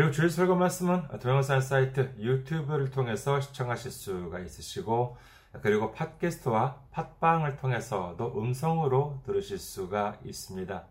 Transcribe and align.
그리고 0.00 0.12
주일 0.12 0.30
설교 0.30 0.56
말씀은 0.56 1.08
동영상 1.20 1.60
사이트 1.60 2.14
유튜브를 2.18 2.90
통해서 2.90 3.38
시청하실 3.38 3.90
수가 3.90 4.38
있으시고 4.38 5.18
그리고 5.60 5.92
팟캐스트와 5.92 6.84
팟빵을 6.90 7.56
통해서도 7.56 8.32
음성으로 8.40 9.20
들으실 9.26 9.58
수가 9.58 10.16
있습니다. 10.24 10.86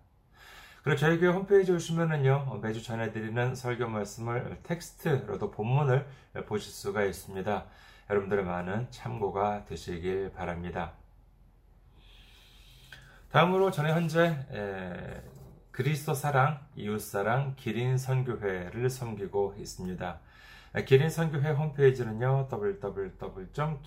그리고 0.84 0.96
저희 0.96 1.18
교회 1.18 1.32
홈페이지 1.32 1.72
오시면은요 1.72 2.60
매주 2.62 2.84
전해드리는 2.84 3.56
설교 3.56 3.88
말씀을 3.88 4.60
텍스트로도 4.62 5.50
본문을 5.50 6.06
보실 6.46 6.72
수가 6.72 7.04
있습니다. 7.04 7.66
여러분들의 8.12 8.46
많은 8.46 8.92
참고가 8.92 9.66
되시길 9.66 10.34
바랍니다. 10.34 10.92
다음으로 13.32 13.72
저는 13.72 13.90
현재 13.90 14.38
그리스도 15.80 16.14
사랑, 16.14 16.60
이웃 16.76 17.00
사랑, 17.00 17.56
기린 17.56 17.98
선교회를 17.98 18.90
섬기고 18.90 19.56
있습니다. 19.58 20.20
기린 20.86 21.10
선교회 21.10 21.52
홈페이지는요, 21.52 22.50
www.기린.kr, 22.52 23.80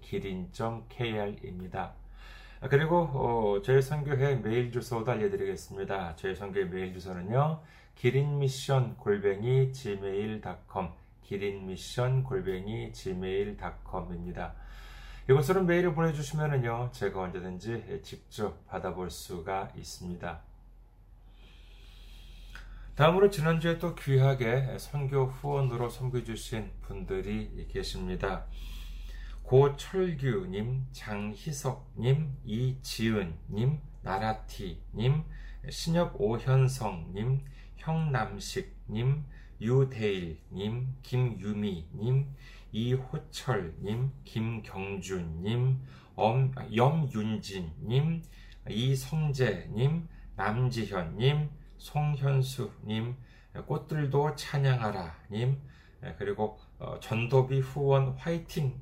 기린.kr입니다. 0.00 1.94
그리고 2.70 2.96
어, 2.96 3.60
저희 3.62 3.82
선교회 3.82 4.36
메일 4.36 4.70
주소도 4.70 5.10
알려드리겠습니다. 5.10 6.14
저희 6.14 6.36
선교회 6.36 6.66
메일 6.66 6.92
주소는요, 6.92 7.62
기린미션 7.96 8.98
골뱅이 8.98 9.72
gmail.com, 9.72 10.90
기린미션 11.24 12.22
골뱅이 12.22 12.92
gmail.com입니다. 12.92 14.54
이곳으로 15.28 15.64
메일을 15.64 15.92
보내주시면요, 15.92 16.90
제가 16.92 17.20
언제든지 17.22 18.00
직접 18.04 18.64
받아볼 18.68 19.10
수가 19.10 19.72
있습니다. 19.76 20.40
다음으로 22.94 23.28
지난주에 23.28 23.78
또 23.78 23.96
귀하게 23.96 24.78
선교 24.78 25.26
후원으로 25.26 25.90
섬겨주신 25.90 26.70
분들이 26.82 27.66
계십니다. 27.72 28.46
고철규님, 29.42 30.86
장희석님, 30.92 32.36
이지은님, 32.44 33.80
나라티님, 34.02 35.24
신협 35.68 36.20
오현성님, 36.20 37.44
형남식님, 37.76 39.24
유대일님, 39.60 40.96
김유미님, 41.02 42.34
이호철님, 42.76 44.12
김경준님, 44.24 45.80
엄, 46.14 46.52
염윤진님, 46.76 48.22
이성재님, 48.68 50.08
남지현님, 50.36 51.48
송현수님, 51.78 53.16
꽃들도 53.64 54.36
찬양하라님, 54.36 55.58
그리고 56.18 56.58
어, 56.78 57.00
전도비 57.00 57.60
후원 57.60 58.14
화이팅 58.18 58.78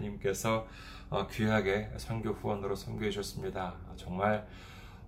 님께서 0.00 0.66
어, 1.10 1.26
귀하게 1.26 1.92
선교 1.98 2.30
후원으로 2.30 2.74
섬겨 2.74 3.10
주셨습니다. 3.10 3.76
정말 3.96 4.48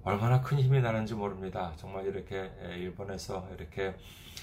얼마나 0.03 0.43
큰 0.43 0.59
힘이 0.59 0.83
나는지 0.83 1.15
모릅니다. 1.15 1.73
정말 1.77 2.05
이렇게 2.07 2.53
일본에서 2.77 3.49
이렇게 3.57 3.97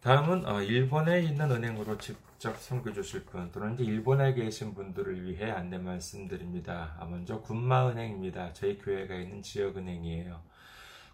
다음은 0.00 0.46
어, 0.46 0.62
일본에 0.62 1.22
있는 1.22 1.50
은행으로 1.50 1.98
직접 1.98 2.56
섬겨주실 2.56 3.24
분 3.24 3.50
또는 3.50 3.76
일본에 3.80 4.32
계신 4.32 4.72
분들을 4.72 5.24
위해 5.24 5.50
안내 5.50 5.78
말씀드립니다. 5.78 6.94
아, 7.00 7.04
먼저 7.04 7.40
군마은행입니다. 7.40 8.52
저희 8.52 8.78
교회가 8.78 9.16
있는 9.16 9.42
지역은행이에요. 9.42 10.40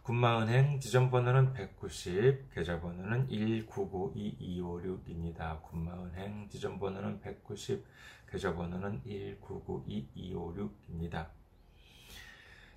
군마은행 0.02 0.80
지점번호는 0.80 1.54
190, 1.54 2.50
계좌번호는 2.54 3.28
1992256입니다. 3.28 5.62
군마은행 5.62 6.50
지점번호는 6.50 7.20
190, 7.20 7.86
계좌번호는 8.30 9.00
1992256입니다. 9.40 11.28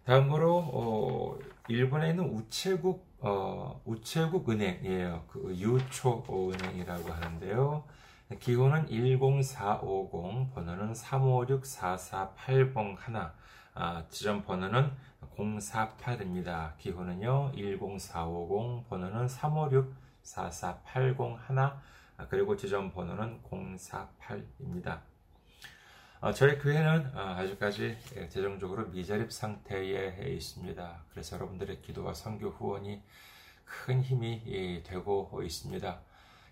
다음으로 0.05 0.69
어, 0.71 1.37
일본에 1.67 2.11
있는 2.11 2.29
우체국 2.29 3.06
어, 3.19 3.81
우체국 3.85 4.49
은행이에요. 4.49 5.25
그 5.27 5.53
유초 5.57 6.23
은행이라고 6.29 7.11
하는데요. 7.11 7.83
기호는 8.39 8.87
10450, 8.89 10.53
번호는 10.53 10.93
3564480 10.93 13.31
아, 13.73 14.05
지점 14.09 14.43
번호는 14.43 14.91
048입니다. 15.35 16.77
기호는요 16.77 17.53
10450, 17.55 18.87
번호는 18.89 19.25
3564480 19.27 21.73
아, 22.17 22.27
그리고 22.27 22.55
지점 22.55 22.91
번호는 22.91 23.41
048입니다. 23.49 24.99
어, 26.19 26.33
저희 26.33 26.57
교회는 26.57 27.15
어, 27.15 27.35
아직까지 27.37 27.95
예, 28.15 28.27
재정적으로 28.27 28.87
미자립 28.87 29.31
상태에 29.31 30.33
있습니다. 30.33 31.03
그래서 31.11 31.35
여러분들의 31.35 31.83
기도와 31.83 32.15
선교 32.15 32.49
후원이 32.49 33.03
큰 33.63 34.01
힘이 34.01 34.41
예, 34.47 34.81
되고 34.81 35.43
있습니다. 35.43 35.99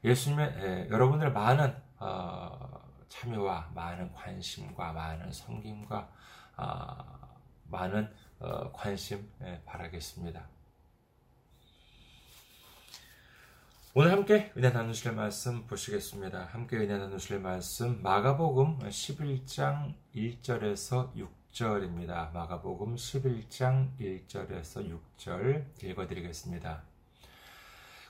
예수님의 0.04 0.54
예, 0.60 0.88
여러분들 0.92 1.32
많은 1.32 1.76
어, 1.98 2.80
참여와 3.10 3.72
많은 3.74 4.14
관심과 4.14 4.94
많은 4.94 5.32
섬김과 5.32 6.10
많은 7.68 8.14
관심 8.74 9.28
바라겠습니다. 9.66 10.48
오늘 13.98 14.12
함께 14.12 14.52
은혜 14.58 14.72
나누실 14.72 15.14
말씀 15.14 15.68
보시겠습니다. 15.68 16.50
함께 16.52 16.76
은혜 16.76 16.98
나누실 16.98 17.40
말씀 17.40 18.02
마가복음 18.04 18.80
11장 18.80 19.94
1절에서 20.14 21.14
6절입니다. 21.16 22.34
마가복음 22.34 22.96
11장 22.96 23.98
1절에서 23.98 25.00
6절 25.18 25.82
읽어드리겠습니다. 25.82 26.84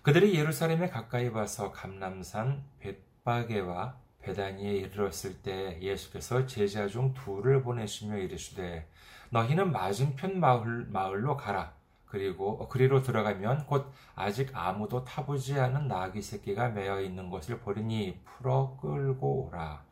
그들이 0.01 0.33
예루살렘에 0.33 0.89
가까이 0.89 1.27
와서 1.27 1.71
감남산 1.71 2.63
벳바게와 2.79 3.95
베다니에 4.23 4.77
이르렀을 4.77 5.43
때 5.43 5.77
예수께서 5.79 6.47
제자 6.47 6.87
중 6.87 7.13
둘을 7.13 7.61
보내시며 7.61 8.17
이르시되 8.17 8.89
너희는 9.29 9.71
맞은편 9.71 10.39
마을, 10.39 10.87
마을로 10.89 11.37
가라. 11.37 11.75
그리고 12.05 12.67
그리로 12.69 13.01
들어가면 13.01 13.65
곧 13.67 13.91
아직 14.15 14.49
아무도 14.53 15.03
타보지 15.03 15.59
않은 15.59 15.87
나귀 15.87 16.21
새끼가 16.21 16.69
매어 16.69 17.01
있는 17.01 17.29
것을 17.29 17.59
보리니 17.59 18.21
풀어 18.23 18.77
끌고 18.81 19.47
오라. 19.47 19.83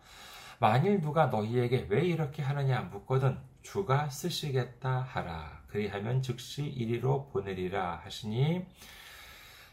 만일 0.60 1.02
누가 1.02 1.26
너희에게 1.28 1.88
왜 1.90 2.06
이렇게 2.06 2.42
하느냐 2.42 2.82
묻거든 2.92 3.38
주가 3.62 4.10
쓰시겠다 4.10 5.02
하라. 5.02 5.64
그리하면 5.68 6.22
즉시 6.22 6.64
이리로 6.66 7.30
보내리라 7.30 8.02
하시니 8.04 8.66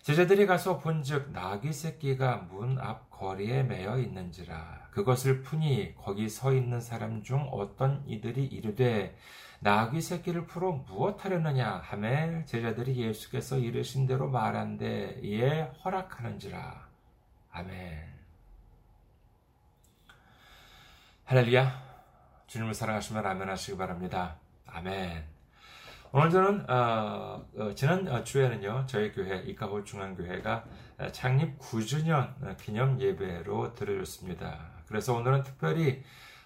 제자들이 0.02 0.46
가서 0.46 0.78
본즉 0.78 1.31
나귀 1.32 1.72
새끼가 1.72 2.48
문 2.50 2.78
앞 2.78 3.10
거리에 3.10 3.62
매여 3.64 3.98
있는지라 3.98 4.80
그것을 4.90 5.42
푸니 5.42 5.94
거기 5.96 6.28
서 6.28 6.52
있는 6.52 6.81
사람 6.81 7.22
중 7.22 7.48
어떤 7.52 8.02
이들이 8.06 8.44
이르되 8.44 9.16
나귀 9.60 10.00
새끼를 10.00 10.46
풀어 10.46 10.72
무엇 10.72 11.25
하려느냐 11.25 11.82
하매 11.84 12.44
제자들이 12.46 12.96
예수께서 12.96 13.58
이르신 13.58 14.06
대로 14.06 14.28
말한데 14.28 15.20
이에 15.22 15.70
허락하는지라. 15.84 16.88
아멘. 17.52 18.20
할렐루야. 21.25 21.90
주님을 22.46 22.75
사랑하시면 22.75 23.25
아멘 23.25 23.48
하시기 23.48 23.76
바랍니다. 23.76 24.36
아멘 24.66 25.39
오늘 26.12 26.28
저는 26.28 26.68
어, 26.68 27.46
어, 27.56 27.72
지난 27.76 28.08
어, 28.08 28.24
주에는요 28.24 28.84
저희 28.88 29.12
교회 29.12 29.42
이카호 29.42 29.84
중앙교회가 29.84 30.64
창립 31.12 31.56
9주년 31.60 32.56
기념 32.58 33.00
예배로 33.00 33.74
드려졌습니다. 33.76 34.58
그래서 34.88 35.14
오늘은 35.14 35.44
특별히 35.44 36.02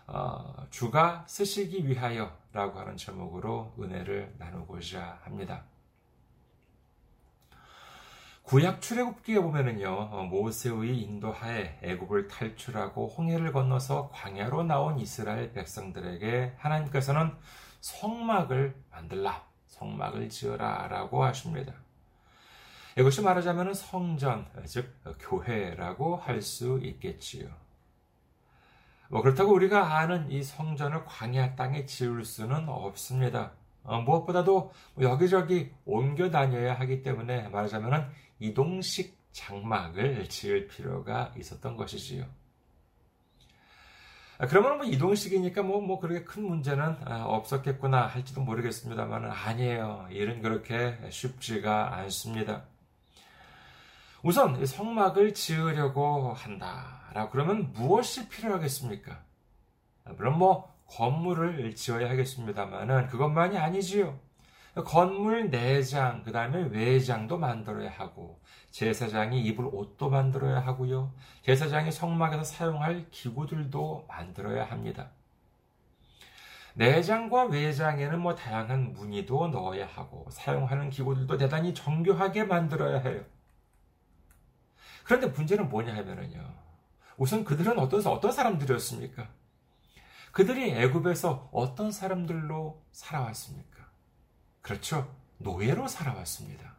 어, 0.06 0.66
주가 0.68 1.24
쓰시기 1.26 1.88
위하여라고 1.88 2.78
하는 2.78 2.98
제목으로 2.98 3.74
은혜를 3.80 4.34
나누고자 4.36 5.20
합니다. 5.22 5.64
구약 8.42 8.82
출애굽기에 8.82 9.40
보면은요 9.40 9.88
어, 9.88 10.24
모세의 10.24 10.94
인도하에 11.00 11.78
애굽을 11.82 12.28
탈출하고 12.28 13.08
홍해를 13.08 13.54
건너서 13.54 14.10
광야로 14.12 14.64
나온 14.64 14.98
이스라엘 14.98 15.54
백성들에게 15.54 16.56
하나님께서는 16.58 17.32
성막을 17.80 18.74
만들라 18.90 19.53
성막을 19.74 20.28
지어라 20.28 20.88
라고 20.88 21.24
하십니다. 21.24 21.74
이것이 22.96 23.22
말하자면 23.22 23.74
성전, 23.74 24.46
즉, 24.66 24.94
교회라고 25.18 26.16
할 26.16 26.40
수 26.40 26.78
있겠지요. 26.82 27.48
뭐 29.08 29.20
그렇다고 29.22 29.52
우리가 29.52 29.98
아는 29.98 30.30
이 30.30 30.42
성전을 30.42 31.04
광야 31.04 31.56
땅에 31.56 31.86
지을 31.86 32.24
수는 32.24 32.68
없습니다. 32.68 33.52
어, 33.82 34.00
무엇보다도 34.00 34.72
여기저기 35.00 35.72
옮겨 35.84 36.30
다녀야 36.30 36.74
하기 36.80 37.02
때문에 37.02 37.48
말하자면 37.48 38.10
이동식 38.38 39.18
장막을 39.32 40.28
지을 40.28 40.68
필요가 40.68 41.32
있었던 41.36 41.76
것이지요. 41.76 42.24
아, 44.38 44.46
그러면 44.46 44.78
뭐 44.78 44.86
이동식이니까 44.86 45.62
뭐, 45.62 45.80
뭐 45.80 46.00
그렇게 46.00 46.24
큰 46.24 46.44
문제는 46.44 46.96
아, 47.04 47.24
없었겠구나 47.24 48.06
할지도 48.06 48.40
모르겠습니다만 48.40 49.30
아니에요. 49.30 50.08
일은 50.10 50.42
그렇게 50.42 50.98
쉽지가 51.08 51.96
않습니다. 51.98 52.64
우선 54.22 54.64
성막을 54.64 55.34
지으려고 55.34 56.32
한다라고 56.32 57.30
그러면 57.30 57.72
무엇이 57.74 58.28
필요하겠습니까? 58.28 59.22
아, 60.04 60.12
물론 60.16 60.38
뭐 60.38 60.74
건물을 60.86 61.74
지어야 61.76 62.10
하겠습니다만은 62.10 63.06
그것만이 63.08 63.56
아니지요. 63.56 64.18
건물 64.82 65.50
내장, 65.50 66.24
그 66.24 66.32
다음에 66.32 66.64
외장도 66.64 67.38
만들어야 67.38 67.90
하고, 67.90 68.40
제사장이 68.70 69.40
입을 69.44 69.66
옷도 69.66 70.10
만들어야 70.10 70.58
하고요. 70.58 71.14
제사장이 71.42 71.92
성막에서 71.92 72.42
사용할 72.42 73.08
기구들도 73.10 74.06
만들어야 74.08 74.64
합니다. 74.64 75.10
내장과 76.74 77.44
외장에는 77.44 78.20
뭐 78.20 78.34
다양한 78.34 78.94
무늬도 78.94 79.48
넣어야 79.48 79.86
하고, 79.86 80.26
사용하는 80.30 80.90
기구들도 80.90 81.36
대단히 81.36 81.72
정교하게 81.72 82.44
만들어야 82.44 82.98
해요. 82.98 83.24
그런데 85.04 85.28
문제는 85.28 85.68
뭐냐 85.68 85.94
하면은요. 85.94 86.52
우선 87.16 87.44
그들은 87.44 87.78
어떤, 87.78 88.04
어떤 88.06 88.32
사람들이었습니까? 88.32 89.28
그들이 90.32 90.72
애굽에서 90.72 91.50
어떤 91.52 91.92
사람들로 91.92 92.82
살아왔습니까? 92.90 93.73
그렇죠. 94.64 95.14
노예로 95.38 95.86
살아왔습니다. 95.88 96.72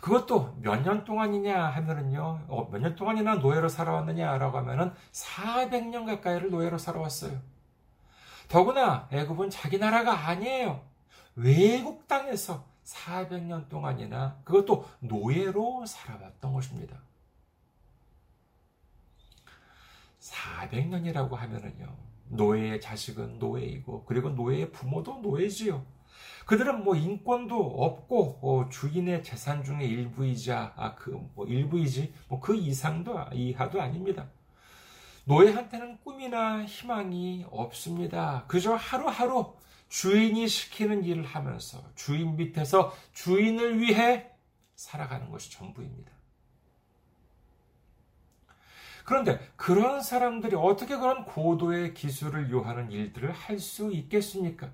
그것도 0.00 0.56
몇 0.62 0.82
년 0.82 1.04
동안이냐 1.04 1.66
하면은요, 1.66 2.46
어, 2.48 2.68
몇년 2.72 2.94
동안이나 2.96 3.34
노예로 3.34 3.68
살아왔느냐라고 3.68 4.56
하면은 4.58 4.92
400년 5.12 6.06
가까이를 6.06 6.50
노예로 6.50 6.78
살아왔어요. 6.78 7.38
더구나 8.48 9.08
애굽은 9.12 9.50
자기 9.50 9.76
나라가 9.78 10.28
아니에요. 10.28 10.82
외국 11.34 12.08
땅에서 12.08 12.64
400년 12.84 13.68
동안이나 13.68 14.40
그것도 14.44 14.88
노예로 15.00 15.84
살아왔던 15.84 16.54
것입니다. 16.54 16.96
400년이라고 20.20 21.32
하면은요, 21.34 21.94
노예의 22.28 22.80
자식은 22.80 23.38
노예이고, 23.38 24.04
그리고 24.06 24.30
노예의 24.30 24.72
부모도 24.72 25.18
노예지요. 25.18 25.84
그들은 26.46 26.82
뭐 26.84 26.96
인권도 26.96 27.56
없고 27.56 28.38
어, 28.42 28.68
주인의 28.70 29.22
재산 29.22 29.62
중의 29.64 29.88
일부이자 29.88 30.72
아, 30.76 30.94
그뭐 30.94 31.46
일부이지 31.46 32.12
뭐 32.28 32.40
그 32.40 32.54
이상도 32.56 33.18
이하도 33.32 33.80
아닙니다. 33.82 34.28
노예한테는 35.24 35.98
꿈이나 36.02 36.64
희망이 36.64 37.44
없습니다. 37.50 38.44
그저 38.48 38.74
하루하루 38.74 39.54
주인이 39.88 40.48
시키는 40.48 41.04
일을 41.04 41.24
하면서 41.24 41.82
주인 41.94 42.36
밑에서 42.36 42.94
주인을 43.12 43.80
위해 43.80 44.30
살아가는 44.74 45.30
것이 45.30 45.50
전부입니다. 45.52 46.12
그런데 49.04 49.38
그런 49.56 50.02
사람들이 50.02 50.54
어떻게 50.56 50.96
그런 50.96 51.24
고도의 51.24 51.94
기술을 51.94 52.50
요하는 52.50 52.90
일들을 52.92 53.32
할 53.32 53.58
수 53.58 53.90
있겠습니까? 53.92 54.70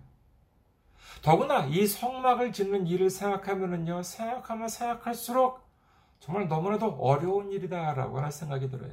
더구나 1.22 1.66
이 1.66 1.86
성막을 1.86 2.52
짓는 2.52 2.86
일을 2.86 3.10
생각하면은요, 3.10 4.02
생각하면 4.02 4.68
생각할수록 4.68 5.64
정말 6.20 6.48
너무나도 6.48 6.98
어려운 7.00 7.50
일이다라고 7.50 8.18
하는 8.18 8.30
생각이 8.30 8.70
들어요. 8.70 8.92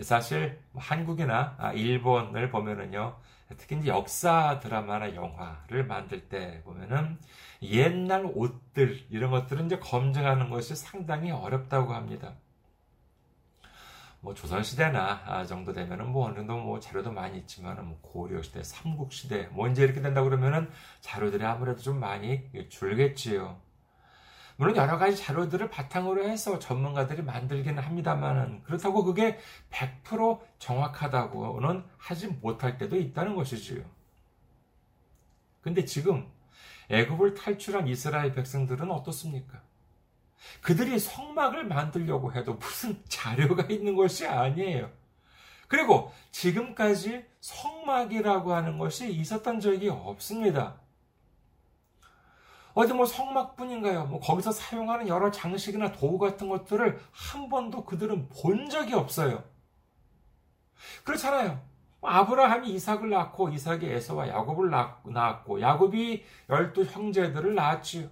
사실 0.00 0.60
한국이나 0.74 1.72
일본을 1.74 2.50
보면은요, 2.50 3.16
특히 3.56 3.76
이제 3.76 3.88
역사 3.88 4.58
드라마나 4.58 5.14
영화를 5.14 5.86
만들 5.86 6.28
때 6.28 6.62
보면은 6.64 7.18
옛날 7.62 8.24
옷들 8.24 9.06
이런 9.10 9.30
것들은 9.30 9.66
이제 9.66 9.78
검증하는 9.78 10.50
것이 10.50 10.74
상당히 10.74 11.30
어렵다고 11.30 11.94
합니다. 11.94 12.34
뭐 14.24 14.32
조선시대나 14.32 15.22
아, 15.26 15.44
정도 15.44 15.74
되면은 15.74 16.08
뭐 16.08 16.26
어느 16.26 16.36
정도 16.36 16.56
뭐 16.56 16.80
자료도 16.80 17.12
많이 17.12 17.38
있지만은 17.40 17.86
뭐 17.86 17.98
고려시대, 18.00 18.62
삼국시대 18.62 19.48
뭐 19.52 19.68
이제 19.68 19.84
이렇게 19.84 20.00
된다 20.00 20.22
그러면은 20.22 20.70
자료들이 21.02 21.44
아무래도 21.44 21.82
좀 21.82 22.00
많이 22.00 22.42
줄겠지요. 22.70 23.60
물론 24.56 24.76
여러 24.76 24.96
가지 24.96 25.16
자료들을 25.16 25.68
바탕으로 25.68 26.26
해서 26.26 26.58
전문가들이 26.58 27.22
만들기는 27.22 27.82
합니다만은 27.82 28.62
그렇다고 28.62 29.04
그게 29.04 29.38
100% 29.70 30.40
정확하다고는 30.58 31.84
하지 31.98 32.28
못할 32.28 32.78
때도 32.78 32.96
있다는 32.96 33.34
것이지요. 33.34 33.84
근데 35.60 35.84
지금 35.84 36.26
애굽을 36.88 37.34
탈출한 37.34 37.88
이스라엘 37.88 38.32
백성들은 38.32 38.90
어떻습니까? 38.90 39.60
그들이 40.60 40.98
성막을 40.98 41.64
만들려고 41.64 42.32
해도 42.32 42.54
무슨 42.54 43.02
자료가 43.08 43.64
있는 43.64 43.94
것이 43.94 44.26
아니에요. 44.26 44.90
그리고 45.68 46.12
지금까지 46.30 47.24
성막이라고 47.40 48.52
하는 48.54 48.78
것이 48.78 49.12
있었던 49.12 49.60
적이 49.60 49.88
없습니다. 49.88 50.80
어디 52.74 52.92
뭐 52.92 53.06
성막뿐인가요? 53.06 54.06
뭐 54.06 54.20
거기서 54.20 54.50
사용하는 54.50 55.08
여러 55.08 55.30
장식이나 55.30 55.92
도구 55.92 56.18
같은 56.18 56.48
것들을 56.48 57.00
한 57.12 57.48
번도 57.48 57.84
그들은 57.84 58.28
본 58.28 58.68
적이 58.68 58.94
없어요. 58.94 59.44
그렇잖아요. 61.04 61.62
아브라함이 62.02 62.68
이삭을 62.70 63.08
낳고 63.08 63.48
이삭이 63.50 63.86
에서와 63.86 64.28
야곱을 64.28 64.70
낳았고 64.70 65.60
야곱이 65.60 66.24
열두 66.50 66.84
형제들을 66.84 67.54
낳았지요. 67.54 68.08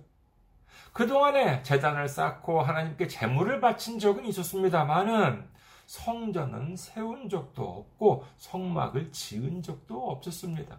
그동안에 0.93 1.63
재단을 1.63 2.09
쌓고 2.09 2.61
하나님께 2.61 3.09
재물을 3.09 3.61
바친 3.61 3.99
적은 3.99 4.25
있었습니다만은 4.27 5.49
성전은 5.87 6.77
세운 6.77 7.29
적도 7.29 7.65
없고 7.65 8.25
성막을 8.37 9.13
지은 9.13 9.63
적도 9.63 10.11
없었습니다. 10.11 10.79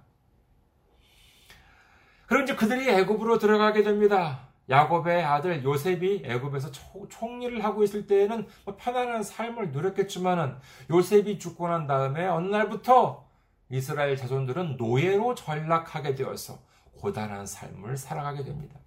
그럼 2.25 2.43
이제 2.43 2.55
그들이 2.55 2.89
애굽으로 2.89 3.37
들어가게 3.37 3.83
됩니다. 3.83 4.47
야곱의 4.69 5.23
아들 5.23 5.63
요셉이 5.63 6.23
애굽에서 6.25 6.71
총리를 7.09 7.63
하고 7.63 7.83
있을 7.83 8.07
때에는 8.07 8.47
뭐 8.65 8.75
편안한 8.77 9.21
삶을 9.21 9.71
누렸겠지만은 9.71 10.55
요셉이 10.89 11.37
죽고 11.37 11.67
난 11.67 11.85
다음에 11.85 12.25
어느 12.25 12.47
날부터 12.47 13.27
이스라엘 13.69 14.15
자손들은 14.15 14.77
노예로 14.77 15.35
전락하게 15.35 16.15
되어서 16.15 16.59
고단한 16.99 17.45
삶을 17.45 17.97
살아가게 17.97 18.43
됩니다. 18.43 18.79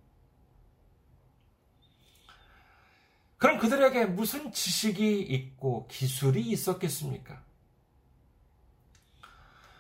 그럼 3.39 3.59
그들에게 3.59 4.07
무슨 4.07 4.51
지식이 4.51 5.21
있고 5.21 5.87
기술이 5.89 6.41
있었겠습니까? 6.41 7.43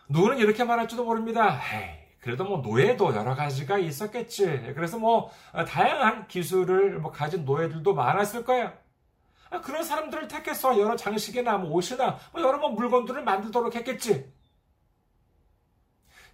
누구는 0.08 0.38
이렇게 0.38 0.62
말할지도 0.62 1.04
모릅니다. 1.04 1.60
에이, 1.72 1.98
그래도 2.20 2.44
뭐 2.44 2.58
노예도 2.58 3.14
여러 3.14 3.34
가지가 3.34 3.78
있었겠지. 3.78 4.72
그래서 4.74 4.98
뭐 4.98 5.30
다양한 5.68 6.28
기술을 6.28 6.98
뭐 6.98 7.10
가진 7.10 7.44
노예들도 7.44 7.94
많았을 7.94 8.44
거야. 8.44 8.74
아, 9.50 9.60
그런 9.60 9.84
사람들을 9.84 10.28
택해서 10.28 10.78
여러 10.78 10.96
장식이나 10.96 11.56
뭐 11.58 11.70
옷이나 11.72 12.18
뭐 12.32 12.42
여러 12.42 12.58
뭐 12.58 12.70
물건들을 12.70 13.22
만들도록 13.24 13.74
했겠지. 13.74 14.32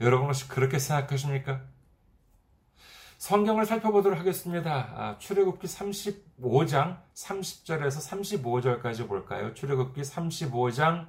여러분 0.01 0.27
혹시 0.27 0.49
그렇게 0.49 0.79
생각하십니까? 0.79 1.63
성경을 3.23 3.67
살펴보도록 3.67 4.19
하겠습니다. 4.19 4.93
아, 4.97 5.17
출애굽기 5.19 5.69
35장 5.69 6.97
30절에서 7.15 8.43
35절까지 8.43 9.07
볼까요? 9.07 9.55
출애굽기 9.55 10.01
35장 10.01 11.07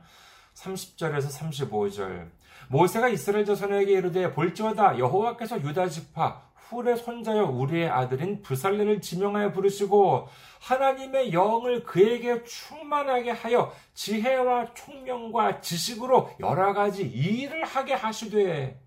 30절에서 0.54 1.68
35절. 1.72 2.30
모세가 2.68 3.10
이스라엘 3.10 3.46
자손에게 3.46 3.94
이르되 3.94 4.32
볼지어다 4.32 5.00
여호와께서 5.00 5.60
유다 5.64 5.90
지파 5.90 6.44
훌의 6.54 6.98
손자여 6.98 7.46
우리의 7.46 7.90
아들인 7.90 8.44
부살레를 8.44 9.02
지명하여 9.02 9.52
부르시고 9.52 10.28
하나님의 10.62 11.34
영을 11.34 11.84
그에게 11.84 12.44
충만하게 12.44 13.32
하여 13.32 13.74
지혜와 13.96 14.76
총명과 14.76 15.62
지식으로 15.62 16.30
여러 16.42 16.74
가지 16.74 17.02
일을 17.02 17.66
하게 17.66 17.96
하시되 17.96 18.83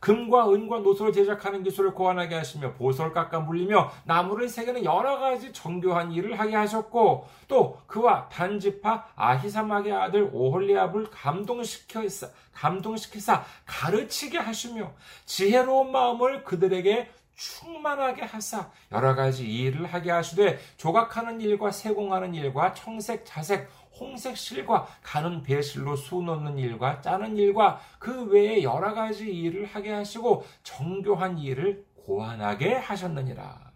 금과 0.00 0.50
은과 0.52 0.80
노소를 0.80 1.12
제작하는 1.12 1.62
기술을 1.62 1.92
고안하게 1.92 2.36
하시며 2.36 2.72
보석을 2.74 3.12
깎아 3.12 3.40
물리며 3.40 3.90
나무를 4.04 4.48
새기는 4.48 4.84
여러 4.84 5.18
가지 5.18 5.52
정교한 5.52 6.12
일을 6.12 6.38
하게 6.38 6.56
하셨고 6.56 7.26
또 7.48 7.78
그와 7.86 8.28
단지파 8.28 9.08
아히사막의 9.16 9.92
아들 9.92 10.30
오홀리압을 10.32 11.10
감동시켜사 11.10 12.28
감동시키사 12.52 13.44
가르치게 13.66 14.38
하시며 14.38 14.92
지혜로운 15.26 15.92
마음을 15.92 16.44
그들에게 16.44 17.10
충만하게 17.38 18.22
하사 18.24 18.68
여러 18.90 19.14
가지 19.14 19.46
일을 19.46 19.86
하게 19.86 20.10
하시되 20.10 20.58
조각하는 20.76 21.40
일과 21.40 21.70
세공하는 21.70 22.34
일과 22.34 22.74
청색, 22.74 23.24
자색, 23.24 23.68
홍색 23.98 24.36
실과 24.36 24.86
가는 25.02 25.42
배실로 25.42 25.96
수 25.96 26.16
놓는 26.16 26.58
일과 26.58 27.00
짜는 27.00 27.36
일과 27.36 27.80
그 27.98 28.24
외에 28.24 28.62
여러 28.62 28.94
가지 28.94 29.30
일을 29.30 29.66
하게 29.66 29.90
하시고 29.92 30.44
정교한 30.62 31.38
일을 31.38 31.86
고안하게 32.04 32.74
하셨느니라. 32.76 33.68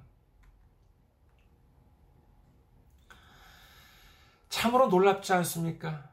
참으로 4.49 4.89
놀랍지 4.89 5.33
않습니까? 5.33 6.09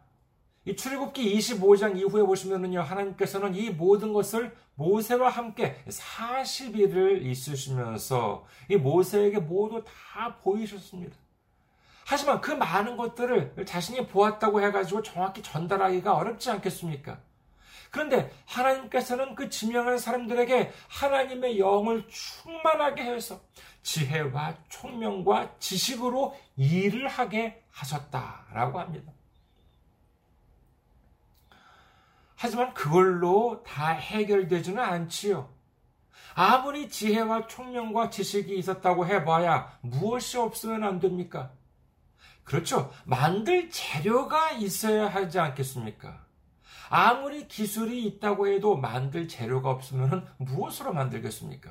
이 0.65 0.75
출애굽기 0.75 1.37
25장 1.37 1.97
이후에 1.97 2.23
보시면은요, 2.23 2.81
하나님께서는 2.81 3.55
이 3.55 3.69
모든 3.69 4.13
것을 4.13 4.55
모세와 4.75 5.29
함께 5.29 5.83
40일을 5.87 7.25
있으시면서 7.25 8.45
이 8.69 8.77
모세에게 8.77 9.39
모두 9.39 9.83
다 9.83 10.35
보이셨습니다. 10.37 11.15
하지만 12.09 12.41
그 12.41 12.49
많은 12.49 12.97
것들을 12.97 13.67
자신이 13.67 14.07
보았다고 14.07 14.63
해가지고 14.63 15.03
정확히 15.03 15.43
전달하기가 15.43 16.15
어렵지 16.15 16.49
않겠습니까? 16.49 17.19
그런데 17.91 18.33
하나님께서는 18.47 19.35
그 19.35 19.47
지명한 19.47 19.99
사람들에게 19.99 20.73
하나님의 20.87 21.59
영을 21.59 22.07
충만하게 22.07 23.03
해서 23.03 23.39
지혜와 23.83 24.57
총명과 24.69 25.59
지식으로 25.59 26.35
일을 26.57 27.07
하게 27.07 27.63
하셨다라고 27.69 28.79
합니다. 28.79 29.13
하지만 32.35 32.73
그걸로 32.73 33.61
다 33.61 33.91
해결되지는 33.91 34.81
않지요. 34.81 35.47
아무리 36.33 36.89
지혜와 36.89 37.45
총명과 37.45 38.09
지식이 38.09 38.57
있었다고 38.57 39.05
해봐야 39.05 39.77
무엇이 39.81 40.39
없으면 40.39 40.83
안 40.83 40.99
됩니까? 40.99 41.51
그렇죠. 42.49 42.91
만들 43.05 43.69
재료가 43.69 44.53
있어야 44.53 45.07
하지 45.07 45.37
않겠습니까? 45.37 46.25
아무리 46.89 47.47
기술이 47.47 48.03
있다고 48.05 48.47
해도 48.47 48.75
만들 48.75 49.27
재료가 49.27 49.69
없으면 49.69 50.27
무엇으로 50.37 50.91
만들겠습니까? 50.91 51.69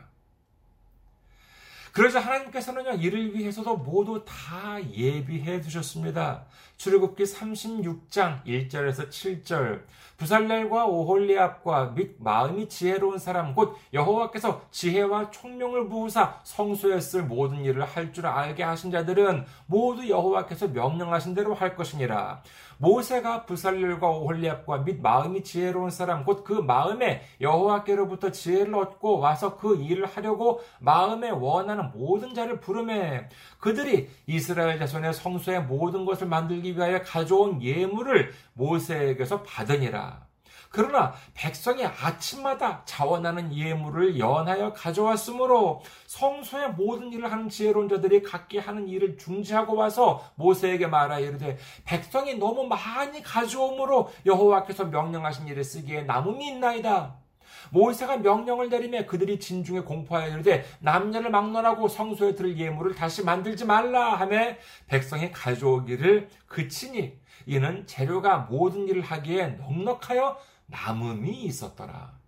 그러자 1.99 2.21
하나님께서는요, 2.21 2.93
이를 3.02 3.35
위해서도 3.35 3.78
모두 3.78 4.25
다 4.25 4.81
예비해 4.93 5.61
두셨습니다. 5.61 6.45
출애굽기 6.76 7.25
36장 7.25 8.45
1절에서 8.45 9.09
7절. 9.09 9.83
부살렐과 10.17 10.87
오홀리압과 10.87 11.93
및 11.97 12.17
마음이 12.19 12.69
지혜로운 12.69 13.19
사람 13.19 13.55
곧 13.55 13.76
여호와께서 13.93 14.62
지혜와 14.71 15.31
총명을 15.31 15.88
부으사 15.88 16.40
성소에 16.43 17.00
쓸 17.00 17.23
모든 17.23 17.64
일을 17.64 17.85
할 17.85 18.12
줄 18.12 18.26
알게 18.26 18.62
하신 18.62 18.90
자들은 18.90 19.45
모두 19.67 20.09
여호와께서 20.09 20.69
명령하신 20.69 21.35
대로 21.35 21.55
할 21.55 21.76
것이니라. 21.76 22.43
모세가 22.78 23.45
부살렐과 23.47 24.09
오홀리압과 24.09 24.78
및 24.78 25.00
마음이 25.00 25.43
지혜로운 25.43 25.90
사람 25.90 26.25
곧 26.25 26.45
그 26.45 26.52
마음에 26.52 27.23
여호와께로부터 27.40 28.31
지혜를 28.31 28.75
얻고 28.75 29.19
와서 29.19 29.57
그 29.57 29.76
일을 29.76 30.07
하려고 30.07 30.61
마음에 30.78 31.31
원하는 31.31 31.88
모든 31.95 32.35
자를 32.35 32.61
부르매 32.61 33.28
그들이 33.59 34.09
이스라엘 34.26 34.78
자손의 34.78 35.12
성소의 35.14 35.62
모든 35.64 36.04
것을 36.04 36.26
만들기 36.26 36.76
위하여 36.76 37.02
가져온 37.02 37.62
예물을 37.62 38.33
모세에게서 38.54 39.42
받으니라. 39.42 40.28
그러나 40.71 41.14
백성이 41.35 41.85
아침마다 41.85 42.83
자원하는 42.85 43.54
예물을 43.54 44.18
연하여 44.18 44.73
가져왔으므로 44.73 45.83
성소의 46.07 46.73
모든 46.73 47.12
일을 47.12 47.33
하는 47.33 47.49
지혜로운 47.49 47.88
자들이 47.88 48.23
각기 48.23 48.59
하는 48.59 48.87
일을 48.87 49.16
중지하고 49.16 49.75
와서 49.75 50.23
모세에게 50.35 50.87
말하 50.87 51.18
이르되 51.21 51.57
백성이 51.85 52.35
너무 52.35 52.66
많이 52.66 53.23
가져오므로 53.23 54.11
여호와께서 54.26 54.87
명령하신 54.87 55.49
일을 55.49 55.64
쓰기에 55.64 56.02
남음이 56.02 56.47
있나이다. 56.49 57.27
모세가 57.71 58.19
명령을 58.19 58.69
내리며 58.69 59.07
그들이 59.07 59.38
진중에 59.38 59.81
공포하여 59.81 60.35
이르되 60.35 60.65
남녀를 60.81 61.31
막론하고 61.31 61.88
성소에 61.88 62.35
들 62.35 62.59
예물을 62.59 62.95
다시 62.95 63.25
만들지 63.25 63.65
말라 63.65 64.15
하며 64.15 64.55
백성이 64.87 65.31
가져오기를 65.33 66.29
그치니 66.47 67.19
이는 67.47 67.87
재료가 67.87 68.49
모든 68.50 68.87
일을 68.88 69.03
하기에 69.03 69.49
넉넉하여 69.59 70.38
남음이 70.67 71.31
있었더라. 71.45 72.19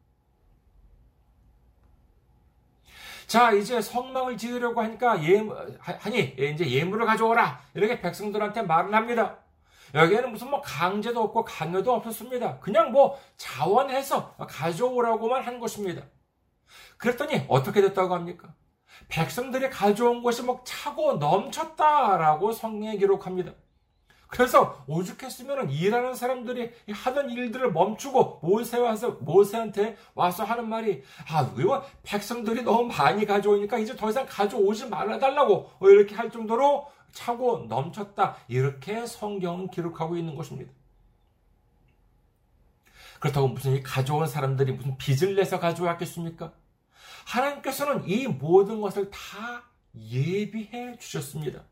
자, 3.26 3.52
이제 3.52 3.80
성막을 3.80 4.36
지으려고 4.36 4.80
하니까 4.82 5.22
예, 5.22 5.40
하니 5.78 6.34
이제 6.36 6.68
예물을 6.68 7.06
가져오라 7.06 7.60
이렇게 7.74 8.00
백성들한테 8.00 8.62
말을 8.62 8.92
합니다. 8.92 9.36
여기에는 9.94 10.32
무슨 10.32 10.50
뭐 10.50 10.60
강제도 10.60 11.22
없고 11.22 11.44
강요도 11.44 11.92
없었습니다. 11.92 12.58
그냥 12.60 12.92
뭐 12.92 13.18
자원해서 13.36 14.34
가져오라고만 14.36 15.42
한 15.42 15.58
것입니다. 15.58 16.02
그랬더니 16.96 17.44
어떻게 17.48 17.80
됐다고 17.80 18.14
합니까? 18.14 18.54
백성들이 19.08 19.70
가져온 19.70 20.22
것이 20.22 20.42
뭐 20.42 20.62
차고 20.64 21.14
넘쳤다라고 21.14 22.52
성경에 22.52 22.96
기록합니다. 22.96 23.52
그래서 24.30 24.84
오죽했으면 24.86 25.70
일하는 25.70 26.14
사람들이 26.14 26.70
하던 26.88 27.30
일들을 27.30 27.72
멈추고 27.72 28.38
모세와서 28.42 29.18
모세한테 29.20 29.96
와서 30.14 30.44
하는 30.44 30.68
말이 30.68 31.02
아, 31.28 31.50
왜 31.56 31.64
백성들이 32.04 32.62
너무 32.62 32.84
많이 32.84 33.26
가져오니까 33.26 33.78
이제 33.78 33.96
더 33.96 34.08
이상 34.08 34.26
가져오지 34.28 34.88
말아달라고 34.88 35.70
이렇게 35.82 36.14
할 36.14 36.30
정도로 36.30 36.86
차고 37.12 37.66
넘쳤다. 37.68 38.36
이렇게 38.48 39.06
성경은 39.06 39.70
기록하고 39.70 40.16
있는 40.16 40.34
것입니다. 40.34 40.72
그렇다고 43.18 43.48
무슨 43.48 43.82
가져온 43.82 44.26
사람들이 44.26 44.72
무슨 44.72 44.96
빚을 44.96 45.36
내서 45.36 45.60
가져왔겠습니까? 45.60 46.52
하나님께서는 47.26 48.08
이 48.08 48.26
모든 48.26 48.80
것을 48.80 49.10
다 49.10 49.64
예비해 49.94 50.96
주셨습니다. 50.96 51.64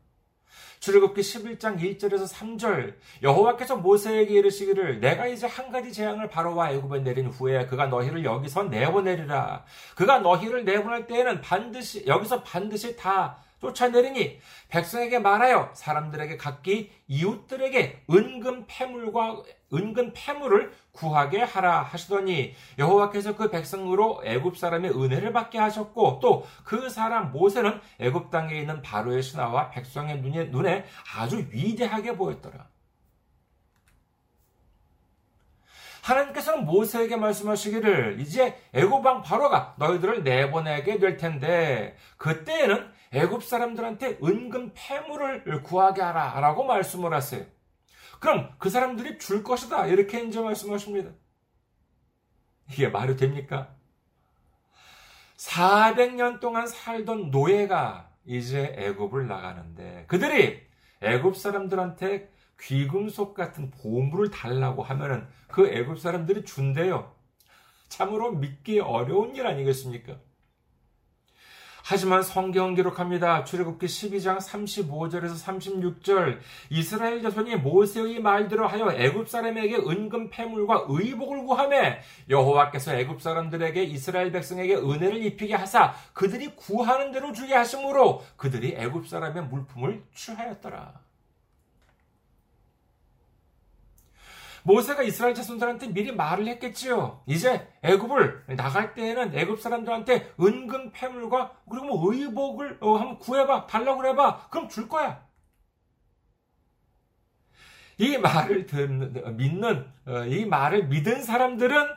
출애굽기 0.79 1.21
11장 1.21 1.77
1절에서 1.77 2.31
3절 2.31 2.95
여호와께서 3.21 3.77
모세에게 3.77 4.33
이르시기를 4.35 5.01
내가 5.01 5.27
이제 5.27 5.45
한 5.45 5.71
가지 5.71 5.91
재앙을 5.91 6.29
바로와 6.29 6.71
애굽에 6.71 7.01
내린 7.01 7.27
후에 7.27 7.65
그가 7.65 7.87
너희를 7.87 8.23
여기서 8.23 8.63
내보내리라 8.63 9.65
그가 9.95 10.19
너희를 10.19 10.63
내보낼 10.63 11.05
때에는 11.07 11.41
반드시 11.41 12.05
여기서 12.07 12.43
반드시 12.43 12.95
다 12.95 13.37
쫓아내리니 13.61 14.39
백성에게 14.69 15.19
말하여 15.19 15.71
사람들에게 15.73 16.37
각기 16.37 16.91
이웃들에게 17.07 18.03
은근 18.09 18.65
패물과 18.67 19.43
은근 19.73 20.13
패물을 20.13 20.71
구하게 20.91 21.41
하라 21.41 21.83
하시더니 21.83 22.55
여호와께서 22.77 23.35
그 23.35 23.49
백성으로 23.49 24.21
애굽 24.25 24.57
사람의 24.57 24.91
은혜를 24.91 25.31
받게 25.31 25.57
하셨고 25.59 26.19
또 26.21 26.39
그 26.63 26.89
사람 26.89 27.31
모세는 27.31 27.79
애굽 27.99 28.29
땅에 28.31 28.59
있는 28.59 28.81
바로의 28.81 29.23
신하와 29.23 29.69
백성의 29.71 30.21
눈에, 30.21 30.45
눈에 30.45 30.85
아주 31.17 31.45
위대하게 31.51 32.15
보였더라. 32.15 32.67
하나님께서는 36.09 36.65
모세에게 36.65 37.15
말씀하시기를 37.15 38.19
이제 38.19 38.57
애굽 38.73 39.05
왕 39.05 39.21
바로가 39.21 39.75
너희들을 39.77 40.23
내보내게 40.23 40.97
될 40.97 41.17
텐데 41.17 41.95
그때에는 42.17 42.91
애굽 43.11 43.43
사람들한테 43.43 44.19
은근 44.23 44.73
패물을 44.73 45.63
구하게 45.63 46.01
하라라고 46.01 46.65
말씀을 46.65 47.13
하세요. 47.13 47.45
그럼 48.19 48.51
그 48.57 48.69
사람들이 48.69 49.17
줄 49.19 49.43
것이다 49.43 49.87
이렇게 49.87 50.21
이제 50.21 50.39
말씀하십니다. 50.39 51.11
이게 52.71 52.87
말이 52.87 53.15
됩니까? 53.15 53.69
400년 55.37 56.39
동안 56.39 56.67
살던 56.67 57.31
노예가 57.31 58.09
이제 58.25 58.75
애굽을 58.77 59.27
나가는데 59.27 60.05
그들이 60.07 60.61
애굽 61.01 61.37
사람들한테 61.37 62.29
귀금속 62.61 63.33
같은 63.33 63.71
보물을 63.71 64.31
달라고 64.31 64.83
하면은 64.83 65.27
그 65.47 65.67
애굽 65.67 65.99
사람들이 65.99 66.45
준대요. 66.45 67.11
참으로 67.87 68.31
믿기 68.31 68.79
어려운 68.79 69.35
일 69.35 69.47
아니겠습니까? 69.47 70.17
하지만 71.83 72.21
성경은 72.21 72.75
기록합니다. 72.75 73.43
출애굽기 73.43 73.87
12장 73.87 74.37
35절에서 74.37 76.03
36절 76.03 76.37
이스라엘 76.69 77.23
자손이 77.23 77.55
모세의 77.55 78.19
말대로 78.19 78.67
하여 78.67 78.91
애굽 78.91 79.27
사람에게 79.27 79.77
은금 79.77 80.29
패물과 80.29 80.85
의복을 80.87 81.45
구하매 81.45 81.99
여호와께서 82.29 82.93
애굽 82.93 83.23
사람들에게 83.23 83.81
이스라엘 83.85 84.31
백성에게 84.31 84.75
은혜를 84.75 85.25
입히게 85.25 85.55
하사 85.55 85.95
그들이 86.13 86.55
구하는 86.55 87.11
대로 87.11 87.33
주게 87.33 87.55
하심으로 87.55 88.23
그들이 88.35 88.75
애굽 88.77 89.07
사람의 89.07 89.45
물품을 89.45 90.03
취하였더라. 90.13 91.08
모세가 94.69 95.01
이스라엘 95.01 95.33
자손들한테 95.33 95.87
미리 95.93 96.11
말을 96.11 96.47
했겠지요. 96.47 97.23
이제 97.25 97.67
애굽을 97.81 98.45
나갈 98.55 98.93
때에는 98.93 99.35
애굽 99.35 99.59
사람들한테 99.59 100.33
은근 100.39 100.91
패물과 100.91 101.53
그리고 101.67 101.85
뭐 101.85 102.13
의복을 102.13 102.77
어, 102.79 102.97
한번 102.97 103.17
구해봐, 103.17 103.65
달라고 103.65 103.97
그래봐. 103.97 104.49
그럼 104.49 104.69
줄 104.69 104.87
거야. 104.87 105.27
이 107.97 108.17
말을 108.17 108.67
듣는, 108.67 109.37
믿는 109.37 109.91
어, 110.05 110.25
이 110.25 110.45
말을 110.45 110.87
믿은 110.87 111.23
사람들은 111.23 111.87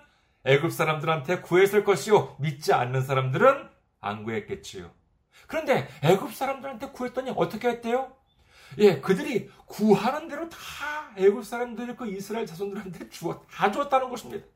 애굽 0.44 0.72
사람들한테 0.72 1.42
구했을 1.42 1.84
것이요 1.84 2.36
믿지 2.40 2.72
않는 2.72 3.02
사람들은 3.02 3.68
안 4.00 4.24
구했겠지요. 4.24 4.90
그런데 5.46 5.88
애굽 6.02 6.32
사람들한테 6.32 6.88
구했더니 6.88 7.32
어떻게 7.36 7.68
했대요? 7.68 8.12
예, 8.78 9.00
그들이 9.00 9.50
구하는 9.66 10.28
대로 10.28 10.48
다 10.48 10.58
애굽 11.16 11.44
사람들이 11.44 11.96
그 11.96 12.06
이스라엘 12.06 12.46
자손들한테 12.46 13.08
주어 13.10 13.44
다 13.50 13.70
주었다는 13.70 14.08
것입니다. 14.10 14.46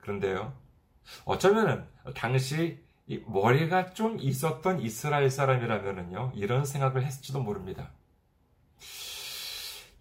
그런데요, 0.00 0.52
어쩌면은 1.24 1.86
당시 2.14 2.82
머리가 3.26 3.92
좀 3.92 4.18
있었던 4.18 4.80
이스라엘 4.80 5.30
사람이라면은요 5.30 6.32
이런 6.34 6.64
생각을 6.64 7.04
했을지도 7.04 7.40
모릅니다. 7.40 7.90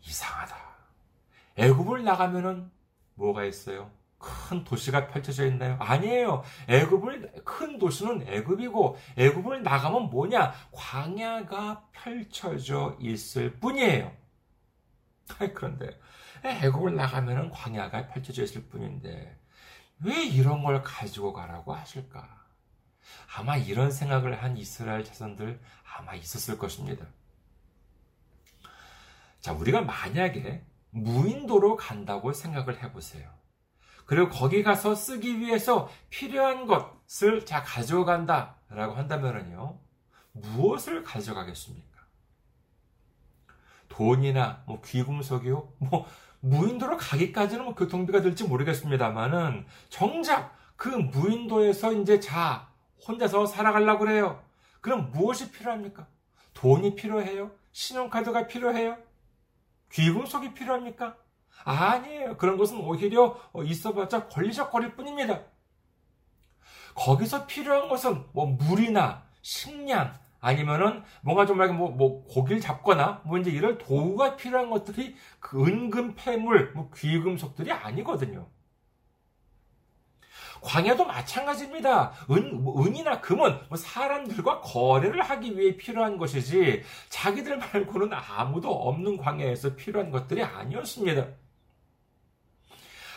이상하다. 0.05 0.55
애굽을 1.57 2.03
나가면은 2.03 2.71
뭐가 3.15 3.45
있어요? 3.45 3.91
큰 4.23 4.63
도시가 4.63 5.07
펼쳐져 5.07 5.45
있나요? 5.47 5.75
아니에요. 5.79 6.43
애굽을 6.69 7.43
큰 7.43 7.77
도시는 7.77 8.25
애굽이고 8.27 8.97
애굽을 9.17 9.63
나가면 9.63 10.09
뭐냐? 10.09 10.53
광야가 10.71 11.89
펼쳐져 11.91 12.97
있을 13.01 13.59
뿐이에요. 13.59 14.15
그런데 15.53 15.99
애굽을 16.43 16.95
나가면은 16.95 17.49
광야가 17.49 18.07
펼쳐져 18.07 18.43
있을 18.43 18.63
뿐인데 18.67 19.37
왜 19.99 20.23
이런 20.23 20.63
걸 20.63 20.81
가지고 20.81 21.33
가라고 21.33 21.73
하실까? 21.73 22.43
아마 23.35 23.57
이런 23.57 23.91
생각을 23.91 24.41
한 24.41 24.57
이스라엘 24.57 25.03
자손들 25.03 25.59
아마 25.97 26.15
있었을 26.15 26.57
것입니다. 26.57 27.05
자, 29.41 29.51
우리가 29.51 29.81
만약에 29.81 30.63
무인도로 30.91 31.75
간다고 31.75 32.31
생각을 32.31 32.81
해보세요. 32.81 33.42
그리고 34.05 34.29
거기 34.29 34.63
가서 34.63 34.95
쓰기 34.95 35.39
위해서 35.39 35.89
필요한 36.09 36.67
것을 36.67 37.45
자 37.45 37.63
가져간다 37.63 38.55
라고 38.69 38.93
한다면요. 38.93 39.79
무엇을 40.31 41.03
가져가겠습니까? 41.03 41.93
돈이나 43.87 44.63
뭐 44.65 44.81
귀금속이요? 44.81 45.73
뭐 45.77 46.07
무인도로 46.39 46.97
가기까지는 46.97 47.63
뭐 47.63 47.75
교통비가 47.75 48.21
들지 48.21 48.43
모르겠습니다만은 48.43 49.65
정작 49.89 50.57
그 50.75 50.89
무인도에서 50.89 51.93
이제 51.93 52.19
자 52.19 52.67
혼자서 53.07 53.45
살아가려고 53.45 54.05
그래요. 54.05 54.43
그럼 54.81 55.11
무엇이 55.11 55.51
필요합니까? 55.51 56.07
돈이 56.53 56.95
필요해요? 56.95 57.51
신용카드가 57.71 58.47
필요해요? 58.47 58.97
귀금속이 59.91 60.53
필요합니까? 60.53 61.15
아니에요. 61.63 62.37
그런 62.37 62.57
것은 62.57 62.79
오히려 62.79 63.37
어, 63.53 63.63
있어봤자 63.63 64.27
걸리적거릴 64.27 64.95
뿐입니다. 64.95 65.41
거기서 66.95 67.47
필요한 67.47 67.89
것은 67.89 68.25
뭐 68.33 68.45
물이나 68.45 69.23
식량 69.41 70.13
아니면은 70.39 71.03
뭔가 71.21 71.45
좀 71.45 71.57
뭐, 71.77 71.89
뭐 71.89 72.25
고기를 72.25 72.59
잡거나 72.59 73.21
뭐 73.23 73.37
이제 73.37 73.49
이런 73.49 73.77
도구가 73.77 74.35
필요한 74.35 74.69
것들이 74.69 75.15
그 75.39 75.65
은금 75.65 76.15
폐물, 76.15 76.73
뭐 76.73 76.91
귀금속들이 76.93 77.71
아니거든요. 77.71 78.49
광야도 80.61 81.05
마찬가지입니다. 81.05 82.13
은, 82.31 82.63
뭐 82.63 82.85
은이나 82.85 83.21
금은 83.21 83.59
뭐 83.69 83.77
사람들과 83.77 84.61
거래를 84.61 85.21
하기 85.21 85.57
위해 85.57 85.77
필요한 85.77 86.17
것이지 86.17 86.83
자기들 87.09 87.57
말고는 87.57 88.11
아무도 88.13 88.69
없는 88.69 89.17
광야에서 89.17 89.75
필요한 89.75 90.09
것들이 90.09 90.41
아니었습니다. 90.43 91.27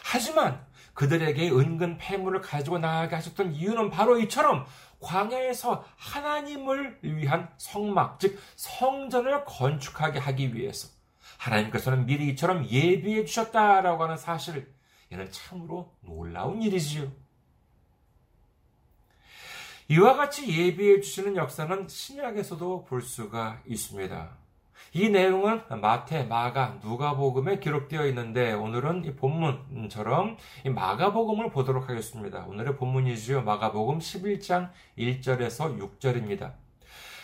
하지만 0.09 0.65
그들에게 0.95 1.51
은근 1.51 1.99
폐물을 1.99 2.41
가지고 2.41 2.79
나가게 2.79 3.17
하셨던 3.17 3.55
이유는 3.55 3.91
바로 3.91 4.19
이처럼 4.21 4.65
광야에서 5.01 5.85
하나님을 5.97 7.01
위한 7.03 7.51
성막, 7.59 8.21
즉 8.21 8.41
성전을 8.55 9.45
건축하게 9.45 10.21
하기 10.21 10.55
위해서 10.55 10.89
하나님께서는 11.39 12.07
미리 12.07 12.29
이처럼 12.29 12.65
예비해 12.67 13.25
주셨다라고 13.25 14.05
하는 14.05 14.17
사실, 14.17 14.73
이는 15.11 15.29
참으로 15.33 15.93
놀라운 16.03 16.63
일이지요. 16.63 17.11
이와 19.89 20.15
같이 20.15 20.49
예비해 20.49 21.01
주시는 21.01 21.37
역사는 21.37 21.89
신약에서도 21.89 22.85
볼 22.85 23.03
수가 23.03 23.61
있습니다. 23.67 24.46
이 24.93 25.09
내용은 25.09 25.61
마태, 25.69 26.25
마가, 26.25 26.79
누가복음에 26.83 27.59
기록되어 27.59 28.07
있는데 28.07 28.53
오늘은 28.53 29.05
이 29.05 29.15
본문처럼 29.15 30.37
이 30.65 30.71
마가복음을 30.71 31.51
보도록 31.51 31.89
하겠습니다. 31.89 32.45
오늘의 32.49 32.77
본문이지요. 32.77 33.43
마가복음 33.43 33.99
11장 33.99 34.71
1절에서 34.99 35.79
6절입니다. 35.79 36.53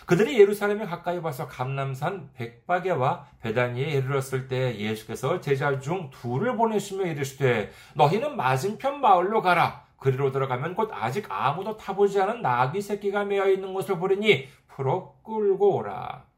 그들이 0.06 0.38
예루살렘에 0.40 0.84
가까이 0.84 1.18
와서 1.18 1.46
감남산 1.46 2.30
백박에와 2.34 3.26
베다니에 3.40 3.86
이르렀을 3.90 4.48
때 4.48 4.76
예수께서 4.76 5.40
제자 5.40 5.78
중 5.78 6.10
둘을 6.10 6.56
보내시며 6.56 7.06
이르시되 7.06 7.70
너희는 7.94 8.36
맞은편 8.36 9.00
마을로 9.00 9.40
가라. 9.40 9.84
그리로 9.98 10.32
들어가면 10.32 10.74
곧 10.74 10.90
아직 10.92 11.26
아무도 11.28 11.76
타보지 11.76 12.20
않은 12.20 12.42
나귀 12.42 12.82
새끼가 12.82 13.24
메어 13.24 13.48
있는 13.48 13.72
곳을 13.72 14.00
보리니 14.00 14.48
풀어 14.66 15.14
끌고 15.22 15.76
오라. 15.76 16.31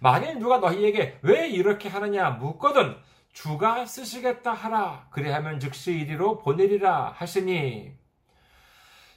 만일 0.00 0.38
누가 0.38 0.58
너희에게 0.58 1.18
왜 1.22 1.48
이렇게 1.48 1.88
하느냐 1.88 2.30
묻거든 2.30 2.96
주가 3.32 3.86
쓰시겠다 3.86 4.52
하라. 4.52 5.06
그리하면 5.10 5.60
즉시 5.60 5.92
이리로 5.92 6.38
보내리라 6.38 7.12
하시니. 7.16 7.92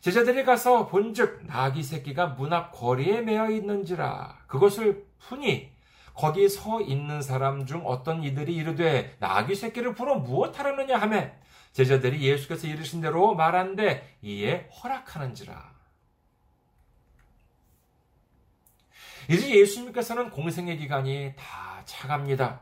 제자들이 0.02 0.44
가서 0.44 0.88
본즉 0.88 1.46
나귀 1.46 1.84
새끼가 1.84 2.28
문 2.28 2.54
앞 2.54 2.72
거리에 2.72 3.22
매어 3.22 3.50
있는지라. 3.50 4.40
그것을 4.48 5.06
푸니 5.20 5.72
거기 6.14 6.50
서 6.50 6.82
있는 6.82 7.22
사람 7.22 7.66
중 7.66 7.84
어떤 7.86 8.24
이들이 8.24 8.56
이르되 8.56 9.16
나귀 9.20 9.56
새끼를 9.56 9.96
풀어 9.96 10.16
무엇 10.16 10.60
하려느냐 10.60 10.98
하매 10.98 11.34
제자들이 11.72 12.22
예수께서 12.22 12.68
이르신 12.68 13.02
대로 13.02 13.34
말한데 13.34 14.18
이에 14.22 14.70
허락하는지라 14.84 15.81
이제 19.30 19.60
예수님께서는 19.60 20.30
공생의 20.30 20.78
기간이 20.78 21.34
다 21.36 21.82
차갑니다. 21.86 22.62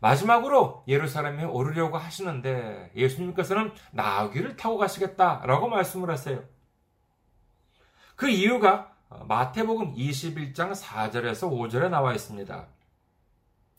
마지막으로 0.00 0.82
예루살렘에 0.88 1.44
오르려고 1.44 1.98
하시는데 1.98 2.90
예수님께서는 2.96 3.72
나귀를 3.92 4.56
타고 4.56 4.78
가시겠다라고 4.78 5.68
말씀을 5.68 6.10
하세요. 6.10 6.42
그 8.16 8.28
이유가 8.28 8.92
마태복음 9.08 9.94
21장 9.94 10.72
4절에서 10.72 11.50
5절에 11.50 11.90
나와 11.90 12.14
있습니다. 12.14 12.66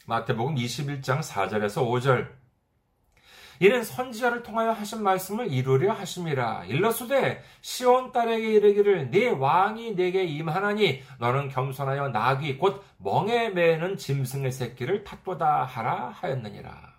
마태복음 0.05 0.55
21장 0.55 1.19
4절에서 1.21 1.87
5절 1.87 2.40
이는 3.61 3.83
선지자를 3.83 4.41
통하여 4.41 4.71
하신 4.71 5.03
말씀을 5.03 5.53
이루려 5.53 5.93
하심이라. 5.93 6.65
일러수되 6.65 7.43
시온 7.61 8.11
딸에게 8.11 8.53
이르기를 8.53 9.11
네 9.11 9.29
왕이 9.29 9.95
내게 9.95 10.23
임하나니 10.23 11.03
너는 11.19 11.49
겸손하여 11.49 12.09
나귀 12.09 12.57
곧 12.57 12.83
멍에 12.97 13.49
매는 13.49 13.97
짐승의 13.97 14.51
새끼를 14.51 15.03
탓보다 15.03 15.63
하라 15.63 16.09
하였느니라. 16.09 16.90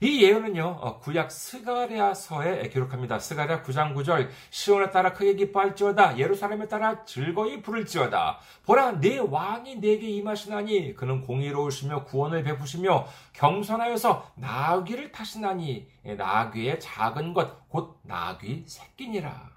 이 0.00 0.22
예언은요, 0.22 0.62
어, 0.80 0.98
구약 0.98 1.30
스가랴서에 1.30 2.68
기록합니다. 2.68 3.18
스가랴 3.18 3.62
9장 3.62 3.94
9절, 3.94 4.28
시온에 4.50 4.90
따라 4.90 5.14
크게 5.14 5.34
기뻐할지어다, 5.34 6.18
예루살렘에 6.18 6.68
따라 6.68 7.04
즐거이 7.04 7.62
부를지어다. 7.62 8.38
보라, 8.66 9.00
내 9.00 9.18
왕이 9.18 9.76
내게 9.76 10.08
임하시나니, 10.08 10.94
그는 10.94 11.22
공의로우시며 11.22 12.04
구원을 12.04 12.42
베푸시며, 12.42 13.06
겸손하여서 13.32 14.32
나귀를 14.34 15.12
타시나니, 15.12 15.88
예, 16.04 16.14
나귀의 16.14 16.78
작은 16.80 17.32
것, 17.32 17.68
곧 17.70 17.98
나귀 18.02 18.64
새끼니라. 18.66 19.55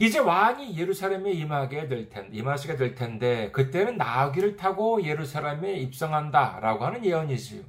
이제 0.00 0.18
왕이 0.18 0.76
예루살렘에 0.76 1.32
임하게 1.32 1.88
될 1.88 2.08
텐, 2.08 2.28
임하시게 2.32 2.76
될 2.76 2.94
텐데, 2.94 3.50
그때는 3.52 3.96
나귀를 3.96 4.56
타고 4.56 5.02
예루살렘에 5.02 5.74
입성한다 5.74 6.58
라고 6.60 6.84
하는 6.84 7.04
예언이지요. 7.04 7.62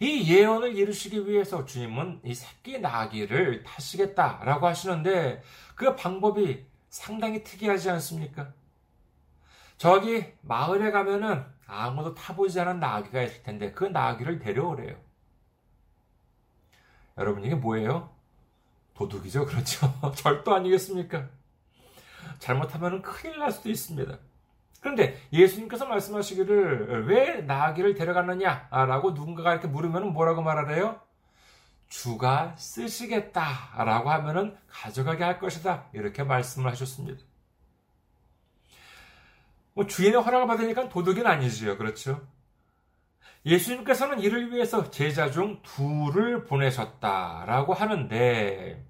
이 0.00 0.32
예언을 0.32 0.76
이루시기 0.76 1.28
위해서 1.28 1.64
주님은 1.64 2.20
이 2.24 2.34
새끼 2.34 2.78
나귀를 2.78 3.64
타시겠다 3.64 4.40
라고 4.44 4.66
하시는데, 4.66 5.42
그 5.74 5.94
방법이 5.94 6.64
상당히 6.88 7.42
특이하지 7.42 7.90
않습니까? 7.90 8.52
저기 9.76 10.24
마을에 10.42 10.90
가면은 10.90 11.44
아무도 11.66 12.14
타보지 12.14 12.58
않은 12.60 12.80
나귀가 12.80 13.22
있을 13.22 13.42
텐데, 13.42 13.72
그 13.72 13.84
나귀를 13.84 14.38
데려오래요. 14.38 14.96
여러분, 17.18 17.44
이게 17.44 17.54
뭐예요? 17.54 18.17
도둑이죠. 18.98 19.46
그렇죠. 19.46 19.94
절도 20.16 20.52
아니겠습니까? 20.54 21.28
잘못하면 22.40 23.00
큰일 23.00 23.38
날 23.38 23.52
수도 23.52 23.70
있습니다. 23.70 24.18
그런데 24.80 25.20
예수님께서 25.32 25.86
말씀하시기를 25.86 27.06
왜 27.06 27.42
나귀를 27.42 27.94
데려갔느냐라고 27.94 29.12
누군가가 29.12 29.52
이렇게 29.52 29.68
물으면 29.68 30.12
뭐라고 30.12 30.42
말하래요? 30.42 31.00
주가 31.88 32.54
쓰시겠다라고 32.56 34.10
하면은 34.10 34.56
가져가게 34.68 35.24
할 35.24 35.38
것이다. 35.38 35.86
이렇게 35.92 36.22
말씀을 36.22 36.70
하셨습니다. 36.72 37.22
뭐 39.74 39.86
주인의 39.86 40.20
허락을 40.20 40.46
받으니까 40.48 40.88
도둑은 40.88 41.26
아니지요. 41.26 41.78
그렇죠? 41.78 42.26
예수님께서는 43.46 44.20
이를 44.20 44.52
위해서 44.52 44.90
제자 44.90 45.30
중 45.30 45.62
둘을 45.62 46.44
보내셨다라고 46.44 47.74
하는데 47.74 48.87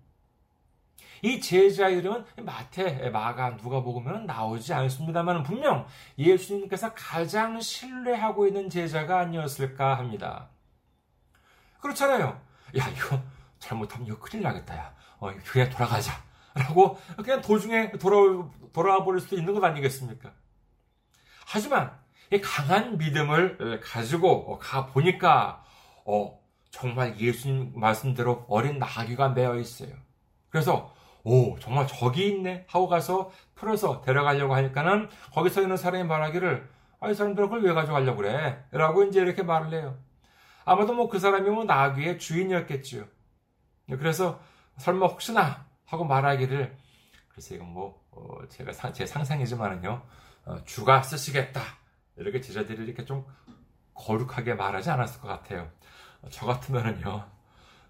이 1.22 1.40
제자 1.40 1.88
이름은 1.88 2.24
마태, 2.42 3.10
마가, 3.10 3.56
누가 3.56 3.82
보면 3.82 4.26
나오지 4.26 4.72
않습니다만 4.72 5.42
분명 5.42 5.86
예수님께서 6.18 6.94
가장 6.94 7.60
신뢰하고 7.60 8.46
있는 8.46 8.68
제자가 8.68 9.20
아니었을까 9.20 9.98
합니다. 9.98 10.48
그렇잖아요. 11.80 12.40
야, 12.76 12.88
이거 12.88 13.20
잘못하면 13.58 14.06
이거 14.06 14.18
큰일 14.18 14.42
나겠다, 14.42 14.76
야. 14.76 14.94
어, 15.18 15.32
그냥 15.44 15.70
돌아가자. 15.70 16.12
라고 16.54 16.98
그냥 17.16 17.40
도중에 17.40 17.92
돌아, 17.92 18.48
돌아와 18.72 19.04
버릴 19.04 19.20
수도 19.20 19.36
있는 19.36 19.54
것 19.54 19.62
아니겠습니까? 19.62 20.32
하지만 21.46 21.96
이 22.32 22.40
강한 22.40 22.98
믿음을 22.98 23.80
가지고 23.82 24.58
가 24.58 24.86
보니까 24.86 25.64
어, 26.04 26.38
정말 26.70 27.18
예수님 27.18 27.72
말씀대로 27.74 28.44
어린 28.48 28.78
나귀가 28.78 29.30
매어 29.30 29.56
있어요. 29.58 29.90
그래서 30.50 30.94
오, 31.24 31.58
정말 31.58 31.86
저기 31.86 32.28
있네. 32.28 32.64
하고 32.68 32.88
가서 32.88 33.30
풀어서 33.54 34.00
데려가려고 34.02 34.54
하니까는 34.54 35.08
거기서 35.32 35.62
있는 35.62 35.76
사람이 35.76 36.04
말하기를, 36.04 36.68
아, 37.00 37.10
이 37.10 37.14
사람들 37.14 37.44
그걸 37.44 37.62
왜 37.62 37.72
가져가려고 37.74 38.18
그래? 38.18 38.64
라고 38.70 39.04
이제 39.04 39.20
이렇게 39.20 39.42
말을 39.42 39.72
해요. 39.72 39.98
아마도 40.64 40.92
뭐 40.94 41.08
그 41.08 41.18
사람이 41.18 41.48
뭐 41.50 41.64
나귀의 41.64 42.18
주인이었겠지요. 42.18 43.04
그래서 43.90 44.40
설마 44.78 45.06
혹시나 45.06 45.66
하고 45.86 46.04
말하기를, 46.04 46.76
그래서 47.28 47.54
이건 47.54 47.68
뭐, 47.72 48.02
어, 48.10 48.46
제가 48.48 48.72
사, 48.72 48.92
제 48.92 49.06
상상이지만은요, 49.06 50.02
어, 50.44 50.64
주가 50.64 51.02
쓰시겠다. 51.02 51.60
이렇게 52.16 52.40
제자들이 52.40 52.84
이렇게 52.84 53.04
좀 53.04 53.24
거룩하게 53.94 54.54
말하지 54.54 54.90
않았을 54.90 55.20
것 55.20 55.28
같아요. 55.28 55.70
저 56.30 56.46
같으면은요, 56.46 57.08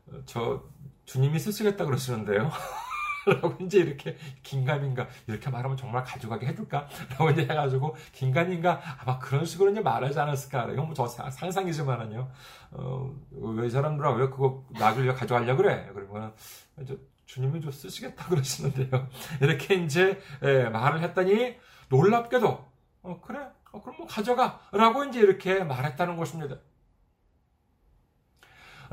어, 0.07 0.21
저 0.27 0.63
주님이 1.07 1.39
쓰시겠다 1.39 1.85
그러시는데요. 1.85 2.51
라고 3.35 3.57
이제 3.65 3.79
이렇게 3.79 4.17
긴가민가 4.43 5.09
이렇게 5.27 5.51
말하면 5.51 5.77
정말 5.77 6.05
가져가게 6.05 6.47
해줄까? 6.47 6.89
라고 7.11 7.31
이제 7.31 7.43
해가지고 7.43 7.97
긴가민가 8.13 8.81
아마 9.01 9.19
그런 9.19 9.45
식으로 9.45 9.71
이제 9.71 9.81
말하지 9.81 10.19
않았을까? 10.19 10.71
이건 10.73 10.87
뭐저 10.87 11.07
상상이지만은요. 11.09 12.31
어, 12.73 13.15
왜 13.31 13.69
사람들아 13.69 14.13
왜 14.13 14.29
그거 14.29 14.65
나를 14.71 15.13
가져가려 15.15 15.57
그래? 15.57 15.91
그러면 15.95 16.35
주님이 17.27 17.61
좀 17.61 17.71
쓰시겠다 17.71 18.27
그러시는데요. 18.29 19.09
이렇게 19.41 19.75
이제 19.75 20.21
예, 20.43 20.65
말을 20.69 21.03
했더니 21.03 21.57
놀랍게도 21.91 22.69
어, 23.03 23.21
그래 23.21 23.41
어, 23.73 23.83
그럼 23.83 23.97
뭐 23.99 24.07
가져가 24.07 24.61
라고 24.73 25.05
이제 25.05 25.21
이렇게 25.21 25.63
말했다는 25.65 26.17
것입니다. 26.17 26.57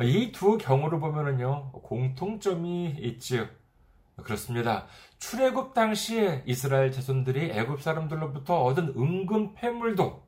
이 0.02 0.32
두 0.34 0.58
경우를 0.58 1.00
보면은요 1.00 1.72
공통점이 1.72 2.96
있지요. 3.00 3.48
그렇습니다. 4.24 4.88
출애굽 5.20 5.74
당시에 5.74 6.44
이스라엘 6.46 6.92
자손들이 6.92 7.52
애굽 7.52 7.82
사람들로부터 7.82 8.64
얻은 8.64 8.94
은금 8.98 9.56
폐물도 9.56 10.26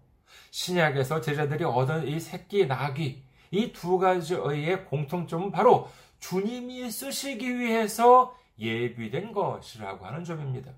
신약에서 0.51 1.21
제자들이 1.21 1.63
얻은 1.63 2.07
이 2.07 2.19
새끼 2.19 2.65
나귀 2.65 3.23
이 3.51 3.71
두 3.71 3.97
가지의 3.97 4.85
공통점은 4.85 5.51
바로 5.51 5.89
주님이 6.19 6.91
쓰시기 6.91 7.57
위해서 7.57 8.37
예비된 8.59 9.31
것이라고 9.31 10.05
하는 10.05 10.23
점입니다. 10.23 10.71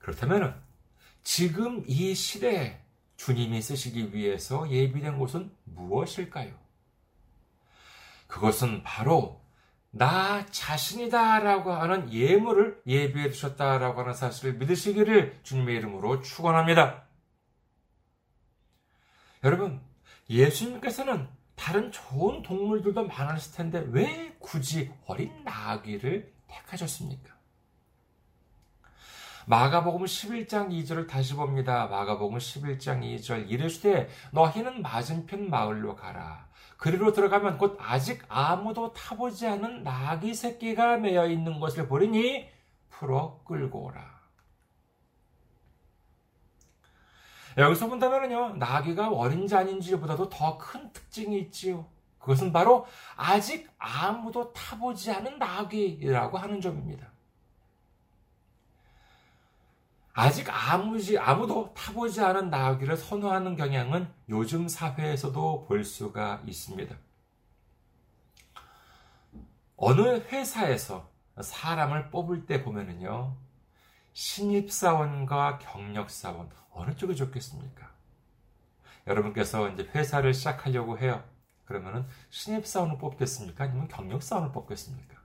그렇다면 0.00 0.60
지금 1.22 1.84
이 1.86 2.14
시대에 2.14 2.80
주님이 3.16 3.62
쓰시기 3.62 4.12
위해서 4.12 4.68
예비된 4.68 5.16
곳은 5.18 5.50
무엇일까요? 5.64 6.52
그것은 8.26 8.82
바로 8.82 9.41
나 9.94 10.46
자신이다라고 10.46 11.70
하는 11.70 12.10
예물을 12.10 12.82
예비해 12.86 13.28
두셨다라고 13.28 14.00
하는 14.00 14.14
사실을 14.14 14.54
믿으시기를 14.54 15.40
주님의 15.42 15.76
이름으로 15.76 16.22
축원합니다. 16.22 17.04
여러분, 19.44 19.82
예수님께서는 20.30 21.28
다른 21.56 21.92
좋은 21.92 22.42
동물들도 22.42 23.06
많았을 23.06 23.54
텐데 23.54 23.84
왜 23.90 24.34
굳이 24.38 24.90
어린 25.06 25.44
나귀를 25.44 26.32
택하셨습니까? 26.48 27.34
마가복음 29.46 30.06
11장 30.06 30.70
2절을 30.70 31.06
다시 31.06 31.34
봅니다. 31.34 31.86
마가복음 31.88 32.38
11장 32.38 33.02
2절 33.02 33.50
이르시되 33.50 34.08
너희는 34.32 34.80
맞은편 34.80 35.50
마을로 35.50 35.96
가라. 35.96 36.48
그리로 36.82 37.12
들어가면 37.12 37.58
곧 37.58 37.78
아직 37.80 38.24
아무도 38.28 38.92
타보지 38.92 39.46
않은 39.46 39.84
나귀 39.84 40.34
새끼가 40.34 40.96
매여 40.96 41.28
있는 41.28 41.60
것을 41.60 41.86
보리니 41.86 42.48
풀어 42.90 43.40
끌고 43.44 43.84
오라. 43.84 44.20
여기서 47.56 47.86
본다면요, 47.86 48.56
나귀가 48.56 49.10
어린지 49.10 49.54
아닌지보다도 49.54 50.28
더 50.28 50.58
큰 50.58 50.92
특징이 50.92 51.38
있지요. 51.42 51.86
그것은 52.18 52.52
바로 52.52 52.84
아직 53.14 53.70
아무도 53.78 54.52
타보지 54.52 55.12
않은 55.12 55.38
나귀라고 55.38 56.36
하는 56.36 56.60
점입니다. 56.60 57.11
아직 60.14 60.46
아무지, 60.50 61.18
아무도 61.18 61.72
타보지 61.74 62.20
않은 62.20 62.50
나귀를 62.50 62.96
선호하는 62.96 63.56
경향은 63.56 64.12
요즘 64.28 64.68
사회에서도 64.68 65.64
볼 65.64 65.84
수가 65.84 66.42
있습니다. 66.46 66.94
어느 69.76 70.20
회사에서 70.20 71.10
사람을 71.40 72.10
뽑을 72.10 72.44
때 72.44 72.62
보면은요, 72.62 73.36
신입사원과 74.12 75.58
경력사원, 75.58 76.50
어느 76.72 76.94
쪽이 76.94 77.16
좋겠습니까? 77.16 77.90
여러분께서 79.06 79.70
이제 79.70 79.88
회사를 79.94 80.34
시작하려고 80.34 80.98
해요. 80.98 81.24
그러면은 81.64 82.06
신입사원을 82.28 82.98
뽑겠습니까? 82.98 83.64
아니면 83.64 83.88
경력사원을 83.88 84.52
뽑겠습니까? 84.52 85.21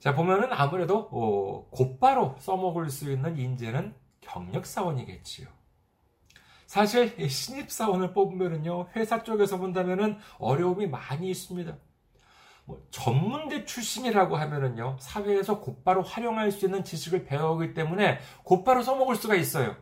자, 0.00 0.14
보면은 0.14 0.48
아무래도, 0.50 1.08
어, 1.12 1.68
곧바로 1.70 2.34
써먹을 2.38 2.88
수 2.88 3.12
있는 3.12 3.36
인재는 3.36 3.94
경력사원이겠지요. 4.22 5.46
사실, 6.66 7.28
신입사원을 7.28 8.14
뽑으면은요, 8.14 8.88
회사 8.96 9.22
쪽에서 9.22 9.58
본다면은 9.58 10.18
어려움이 10.38 10.86
많이 10.86 11.28
있습니다. 11.30 11.76
뭐, 12.64 12.82
전문대 12.90 13.66
출신이라고 13.66 14.36
하면은요, 14.36 14.96
사회에서 15.00 15.60
곧바로 15.60 16.02
활용할 16.02 16.50
수 16.50 16.64
있는 16.64 16.82
지식을 16.82 17.26
배우기 17.26 17.74
때문에 17.74 18.20
곧바로 18.42 18.82
써먹을 18.82 19.16
수가 19.16 19.34
있어요. 19.34 19.76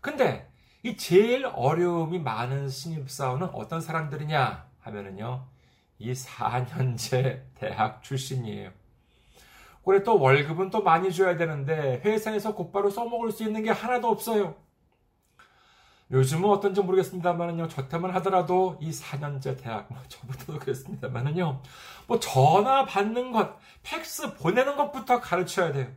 근데, 0.00 0.50
이 0.82 0.96
제일 0.96 1.46
어려움이 1.46 2.18
많은 2.18 2.68
신입사원은 2.68 3.50
어떤 3.52 3.80
사람들이냐 3.80 4.68
하면은요, 4.80 5.46
이 5.98 6.12
4년제 6.12 7.54
대학 7.54 8.02
출신이에요. 8.02 8.83
그래 9.84 10.02
또 10.02 10.18
월급은 10.18 10.70
또 10.70 10.82
많이 10.82 11.12
줘야 11.12 11.36
되는데 11.36 12.00
회사에서 12.04 12.54
곧바로 12.54 12.90
써먹을 12.90 13.30
수 13.30 13.44
있는 13.44 13.62
게 13.62 13.70
하나도 13.70 14.08
없어요. 14.08 14.54
요즘은 16.10 16.48
어떤지 16.48 16.80
모르겠습니다만은요, 16.80 17.68
저때만 17.68 18.10
하더라도 18.16 18.76
이 18.80 18.90
4년제 18.90 19.62
대학, 19.62 19.86
뭐 19.90 20.00
저부터도 20.08 20.58
그랬습니다만은요, 20.58 21.62
뭐 22.06 22.20
전화 22.20 22.84
받는 22.84 23.32
것, 23.32 23.56
팩스 23.82 24.34
보내는 24.34 24.76
것부터 24.76 25.20
가르쳐야 25.20 25.72
돼요. 25.72 25.88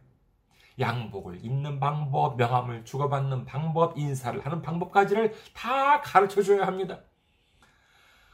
양복을 0.80 1.44
입는 1.44 1.80
방법, 1.80 2.38
명함을 2.38 2.86
주고받는 2.86 3.46
방법, 3.46 3.98
인사를 3.98 4.46
하는 4.46 4.62
방법까지를 4.62 5.34
다 5.54 6.02
가르쳐 6.02 6.42
줘야 6.42 6.66
합니다. 6.66 7.00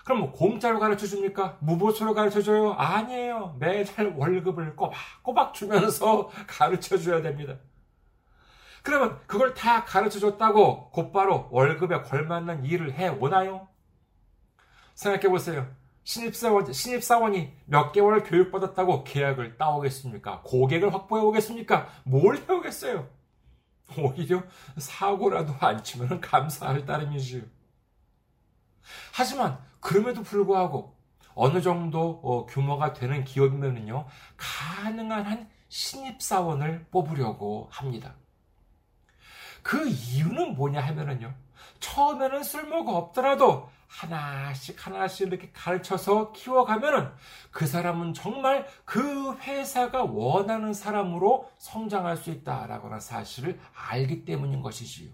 그럼 0.03 0.19
뭐 0.19 0.31
공짜로 0.31 0.79
가르쳐 0.79 1.07
줍니까? 1.07 1.57
무보수로 1.61 2.13
가르쳐 2.13 2.41
줘요? 2.41 2.73
아니에요. 2.73 3.55
매달 3.59 4.13
월급을 4.17 4.75
꼬박꼬박 4.75 5.53
주면서 5.53 6.29
가르쳐 6.47 6.97
줘야 6.97 7.21
됩니다. 7.21 7.55
그러면 8.81 9.19
그걸 9.27 9.53
다 9.53 9.85
가르쳐 9.85 10.19
줬다고 10.19 10.89
곧바로 10.89 11.47
월급에 11.51 12.01
걸맞는 12.01 12.65
일을 12.65 12.93
해 12.93 13.07
오나요? 13.07 13.69
생각해 14.93 15.29
보세요. 15.29 15.73
신입사원, 16.03 16.73
신입사원이 16.73 17.53
몇 17.65 17.93
개월 17.93 18.23
교육받았다고 18.23 19.05
계약을 19.05 19.57
따오겠습니까? 19.57 20.41
고객을 20.43 20.93
확보해 20.93 21.23
오겠습니까? 21.23 21.87
뭘 22.03 22.37
해오겠어요? 22.37 23.07
오히려 23.97 24.43
사고라도 24.77 25.53
안 25.61 25.81
치면 25.81 26.19
감사할 26.19 26.85
따름이지요. 26.85 27.43
하지만 29.13 29.59
그럼에도 29.83 30.23
불구하고 30.23 30.95
어느 31.35 31.61
정도 31.61 32.21
어, 32.23 32.45
규모가 32.45 32.93
되는 32.93 33.23
기업이면요 33.23 34.07
가능한 34.37 35.25
한 35.25 35.49
신입사원을 35.67 36.87
뽑으려고 36.89 37.67
합니다. 37.69 38.15
그 39.61 39.87
이유는 39.87 40.55
뭐냐 40.55 40.79
하면은요 40.79 41.33
처음에는 41.79 42.43
쓸모가 42.43 42.95
없더라도 42.95 43.69
하나씩 43.87 44.87
하나씩 44.87 45.27
이렇게 45.27 45.51
가르쳐서 45.51 46.31
키워가면은 46.31 47.11
그 47.51 47.67
사람은 47.67 48.13
정말 48.13 48.65
그 48.85 49.35
회사가 49.39 50.03
원하는 50.03 50.73
사람으로 50.73 51.51
성장할 51.57 52.17
수 52.17 52.29
있다라고 52.31 52.89
는 52.89 52.99
사실을 52.99 53.59
알기 53.75 54.23
때문인 54.23 54.61
것이지요. 54.61 55.11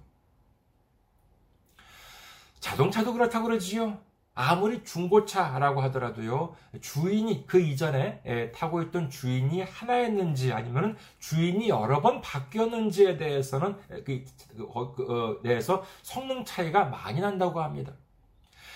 자동차도 2.60 3.14
그렇다고 3.14 3.48
그러지요. 3.48 4.09
아무리 4.36 4.84
중고차라고 4.84 5.82
하더라도요, 5.82 6.56
주인이 6.80 7.46
그 7.46 7.60
이전에 7.60 8.52
타고 8.56 8.82
있던 8.84 9.10
주인이 9.10 9.62
하나였는지 9.62 10.54
아니면 10.54 10.96
주인이 11.20 11.68
여러 11.68 12.02
번 12.02 12.22
바뀌었는지에 12.22 13.18
대해서는 13.18 13.76
그, 14.06 14.24
그, 14.56 14.68
어, 14.74 14.94
그, 14.94 15.04
어, 15.04 15.42
대해서 15.42 15.84
성능 16.04 16.46
차이가 16.46 16.86
많이 16.86 17.20
난다고 17.20 17.62
합니다. 17.62 17.94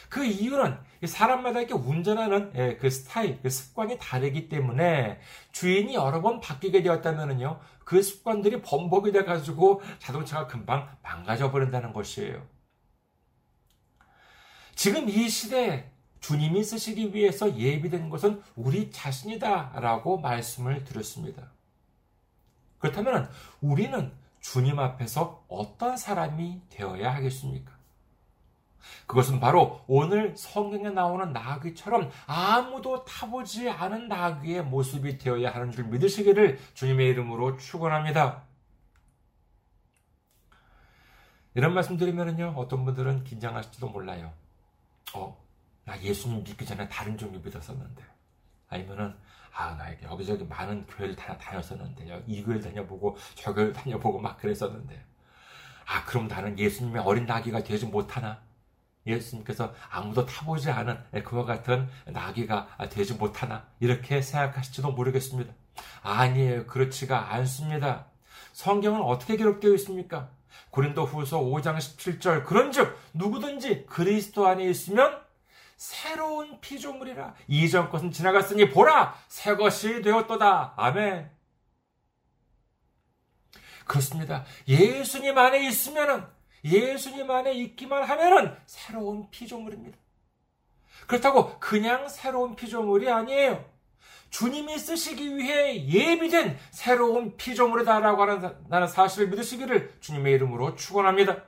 그 0.09 0.23
이유는 0.23 0.77
사람마다 1.05 1.61
이렇게 1.61 1.73
운전하는 1.73 2.51
예, 2.55 2.77
그 2.77 2.89
스타일, 2.89 3.41
그 3.41 3.49
습관이 3.49 3.97
다르기 3.97 4.47
때문에 4.47 5.19
주인이 5.53 5.95
여러 5.95 6.21
번 6.21 6.39
바뀌게 6.39 6.83
되었다면요, 6.83 7.59
그 7.83 8.01
습관들이 8.01 8.61
범벅이 8.61 9.11
돼가지고 9.11 9.81
자동차가 9.97 10.45
금방 10.45 10.87
망가져 11.01 11.51
버린다는 11.51 11.93
것이에요. 11.93 12.52
지금 14.75 15.09
이 15.09 15.29
시대에 15.29 15.89
주님이 16.19 16.63
쓰시기 16.63 17.13
위해서 17.13 17.55
예비된 17.57 18.09
것은 18.09 18.41
우리 18.55 18.91
자신이다라고 18.91 20.19
말씀을 20.19 20.83
드렸습니다. 20.83 21.51
그렇다면 22.79 23.29
우리는 23.61 24.11
주님 24.39 24.79
앞에서 24.79 25.43
어떤 25.47 25.97
사람이 25.97 26.61
되어야 26.69 27.13
하겠습니까? 27.15 27.71
그것은 29.07 29.39
바로 29.39 29.81
오늘 29.87 30.35
성경에 30.35 30.89
나오는 30.89 31.31
나귀처럼 31.31 32.09
아무도 32.25 33.05
타보지 33.05 33.69
않은 33.69 34.07
나귀의 34.07 34.63
모습이 34.63 35.17
되어야 35.17 35.53
하는 35.53 35.71
줄 35.71 35.85
믿으시기를 35.85 36.59
주님의 36.73 37.09
이름으로 37.09 37.57
축원합니다. 37.57 38.43
이런 41.55 41.73
말씀 41.73 41.97
드리면요 41.97 42.53
어떤 42.57 42.83
분들은 42.83 43.23
긴장하실지도 43.23 43.89
몰라요. 43.89 44.33
어, 45.13 45.45
나 45.85 46.01
예수님 46.01 46.43
믿기 46.43 46.65
전에 46.65 46.87
다른 46.89 47.17
종교 47.17 47.39
믿었었는데. 47.39 48.03
아니면은, 48.69 49.15
아, 49.53 49.75
나 49.75 49.93
여기저기 50.03 50.43
많은 50.43 50.85
교회를 50.87 51.15
다, 51.15 51.37
다녔었는데, 51.37 52.23
이 52.27 52.43
교회 52.43 52.59
다녀보고, 52.59 53.17
저 53.35 53.53
교회 53.53 53.71
다녀보고 53.71 54.19
막 54.19 54.37
그랬었는데. 54.37 55.05
아, 55.85 56.05
그럼 56.05 56.27
나는 56.27 56.57
예수님의 56.57 57.03
어린 57.03 57.25
나귀가 57.25 57.63
되지 57.63 57.85
못하나? 57.85 58.41
예수님께서 59.05 59.73
아무도 59.89 60.25
타보지 60.25 60.71
않은 60.71 61.23
그와 61.23 61.43
같은 61.43 61.89
나귀가 62.05 62.77
되지 62.89 63.15
못하나? 63.15 63.67
이렇게 63.79 64.21
생각하실지도 64.21 64.91
모르겠습니다. 64.91 65.53
아니에요. 66.01 66.65
그렇지가 66.67 67.33
않습니다. 67.33 68.07
성경은 68.53 69.01
어떻게 69.01 69.35
기록되어 69.35 69.73
있습니까? 69.73 70.29
고린도 70.69 71.05
후서 71.05 71.39
5장 71.39 71.77
17절 71.77 72.45
그런즉 72.45 72.97
누구든지 73.13 73.85
그리스도 73.85 74.47
안에 74.47 74.65
있으면 74.65 75.21
새로운 75.77 76.59
피조물이라. 76.61 77.35
이전 77.47 77.89
것은 77.89 78.11
지나갔으니 78.11 78.69
보라 78.69 79.15
새 79.27 79.55
것이 79.55 80.01
되었도다. 80.01 80.73
아멘. 80.77 81.29
그렇습니다. 83.85 84.45
예수님 84.67 85.37
안에 85.37 85.67
있으면은 85.67 86.25
예수님 86.63 87.29
안에 87.29 87.53
있기만 87.53 88.03
하면은 88.03 88.55
새로운 88.65 89.29
피조물입니다. 89.29 89.97
그렇다고 91.07 91.59
그냥 91.59 92.07
새로운 92.07 92.55
피조물이 92.55 93.09
아니에요 93.09 93.72
주님이 94.33 94.79
쓰시기 94.79 95.37
위해 95.37 95.85
예비된 95.85 96.57
새로운 96.71 97.37
피조물이다라고 97.37 98.23
하는 98.67 98.87
사실을 98.87 99.27
믿으시기를 99.27 99.97
주님의 99.99 100.33
이름으로 100.33 100.73
축원합니다. 100.73 101.43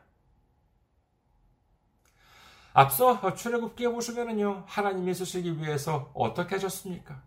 앞서 2.73 3.33
출애굽기에 3.33 3.87
보시면은요 3.89 4.65
하나님이 4.67 5.15
쓰시기 5.15 5.57
위해서 5.57 6.11
어떻게 6.13 6.55
하셨습니까? 6.55 7.23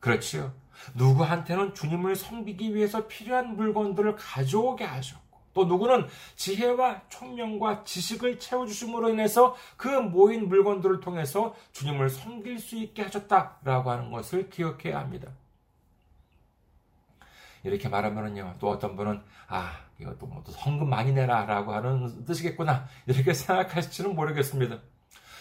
그렇지요. 0.00 0.54
누구한테는 0.94 1.74
주님을 1.74 2.16
섬기기 2.16 2.74
위해서 2.74 3.06
필요한 3.06 3.56
물건들을 3.56 4.16
가져오게 4.16 4.84
하죠. 4.84 5.18
또 5.58 5.64
누구는 5.64 6.06
지혜와 6.36 7.02
총명과 7.08 7.82
지식을 7.82 8.38
채워주심으로 8.38 9.10
인해서 9.10 9.56
그 9.76 9.88
모인 9.88 10.48
물건들을 10.48 11.00
통해서 11.00 11.52
주님을 11.72 12.10
섬길 12.10 12.60
수 12.60 12.76
있게 12.76 13.02
하셨다라고 13.02 13.90
하는 13.90 14.12
것을 14.12 14.50
기억해야 14.50 15.00
합니다. 15.00 15.32
이렇게 17.64 17.88
말하면은요, 17.88 18.54
또 18.60 18.70
어떤 18.70 18.94
분은, 18.94 19.20
아, 19.48 19.80
또 20.20 20.26
뭐, 20.26 20.44
또 20.46 20.52
성금 20.52 20.88
많이 20.88 21.10
내라, 21.10 21.44
라고 21.44 21.72
하는 21.72 22.24
뜻이겠구나. 22.24 22.86
이렇게 23.08 23.34
생각하실지는 23.34 24.14
모르겠습니다. 24.14 24.78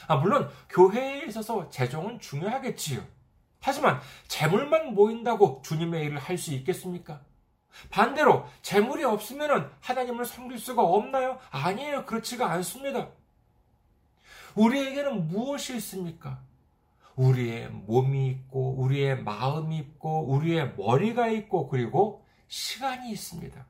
아, 0.07 0.15
물론, 0.15 0.49
교회에 0.69 1.25
있어서 1.27 1.69
재정은 1.69 2.19
중요하겠지요. 2.19 3.03
하지만, 3.61 3.99
재물만 4.27 4.95
모인다고 4.95 5.61
주님의 5.63 6.05
일을 6.05 6.17
할 6.17 6.39
수 6.39 6.55
있겠습니까? 6.55 7.21
반대로, 7.89 8.45
재물이 8.61 9.03
없으면 9.03 9.71
하나님을 9.79 10.25
섬길 10.25 10.57
수가 10.59 10.83
없나요? 10.83 11.39
아니에요. 11.51 12.05
그렇지가 12.05 12.49
않습니다. 12.51 13.09
우리에게는 14.55 15.27
무엇이 15.27 15.75
있습니까? 15.77 16.41
우리의 17.15 17.69
몸이 17.69 18.27
있고, 18.27 18.75
우리의 18.79 19.23
마음이 19.23 19.77
있고, 19.77 20.27
우리의 20.27 20.75
머리가 20.75 21.27
있고, 21.29 21.67
그리고 21.67 22.25
시간이 22.47 23.11
있습니다. 23.11 23.65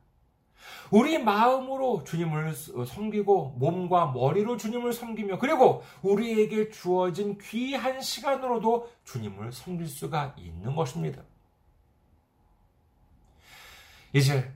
우리 0.92 1.18
마음으로 1.18 2.04
주님을 2.04 2.54
섬기고, 2.54 3.56
몸과 3.58 4.08
머리로 4.08 4.58
주님을 4.58 4.94
섬기며, 4.94 5.40
그리고 5.40 5.84
우리에게 6.02 6.70
주어진 6.70 7.38
귀한 7.38 8.02
시간으로도 8.02 8.90
주님을 9.06 9.52
섬길 9.52 9.88
수가 9.88 10.36
있는 10.38 10.76
것입니다. 10.76 11.24
이제 14.18 14.52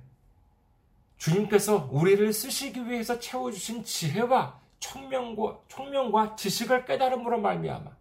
주님께서 1.17 1.89
우리를 1.91 2.33
쓰시기 2.33 2.87
위해서 2.87 3.19
채워주신 3.19 3.83
지혜와 3.83 4.59
청명과, 4.79 5.59
청명과 5.67 6.35
지식을 6.35 6.85
깨달음으로 6.85 7.39
말미암아 7.39 7.91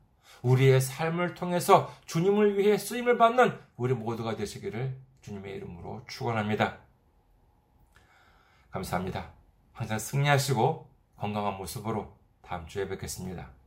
우리의 0.42 0.81
삶을 0.81 1.35
통해서 1.35 1.94
주님을 2.07 2.57
위해 2.57 2.79
쓰임을 2.79 3.18
받는 3.18 3.59
우리 3.77 3.92
모두가 3.92 4.37
되시기를 4.37 4.96
주님의 5.20 5.57
이름으로 5.57 6.03
축원합니다. 6.09 6.79
감사합니다. 8.70 9.33
항상 9.75 9.99
승리하시고 9.99 10.88
건강한 11.18 11.59
모습으로 11.59 12.16
다음 12.40 12.66
주에 12.66 12.88
뵙겠습니다. 12.88 13.60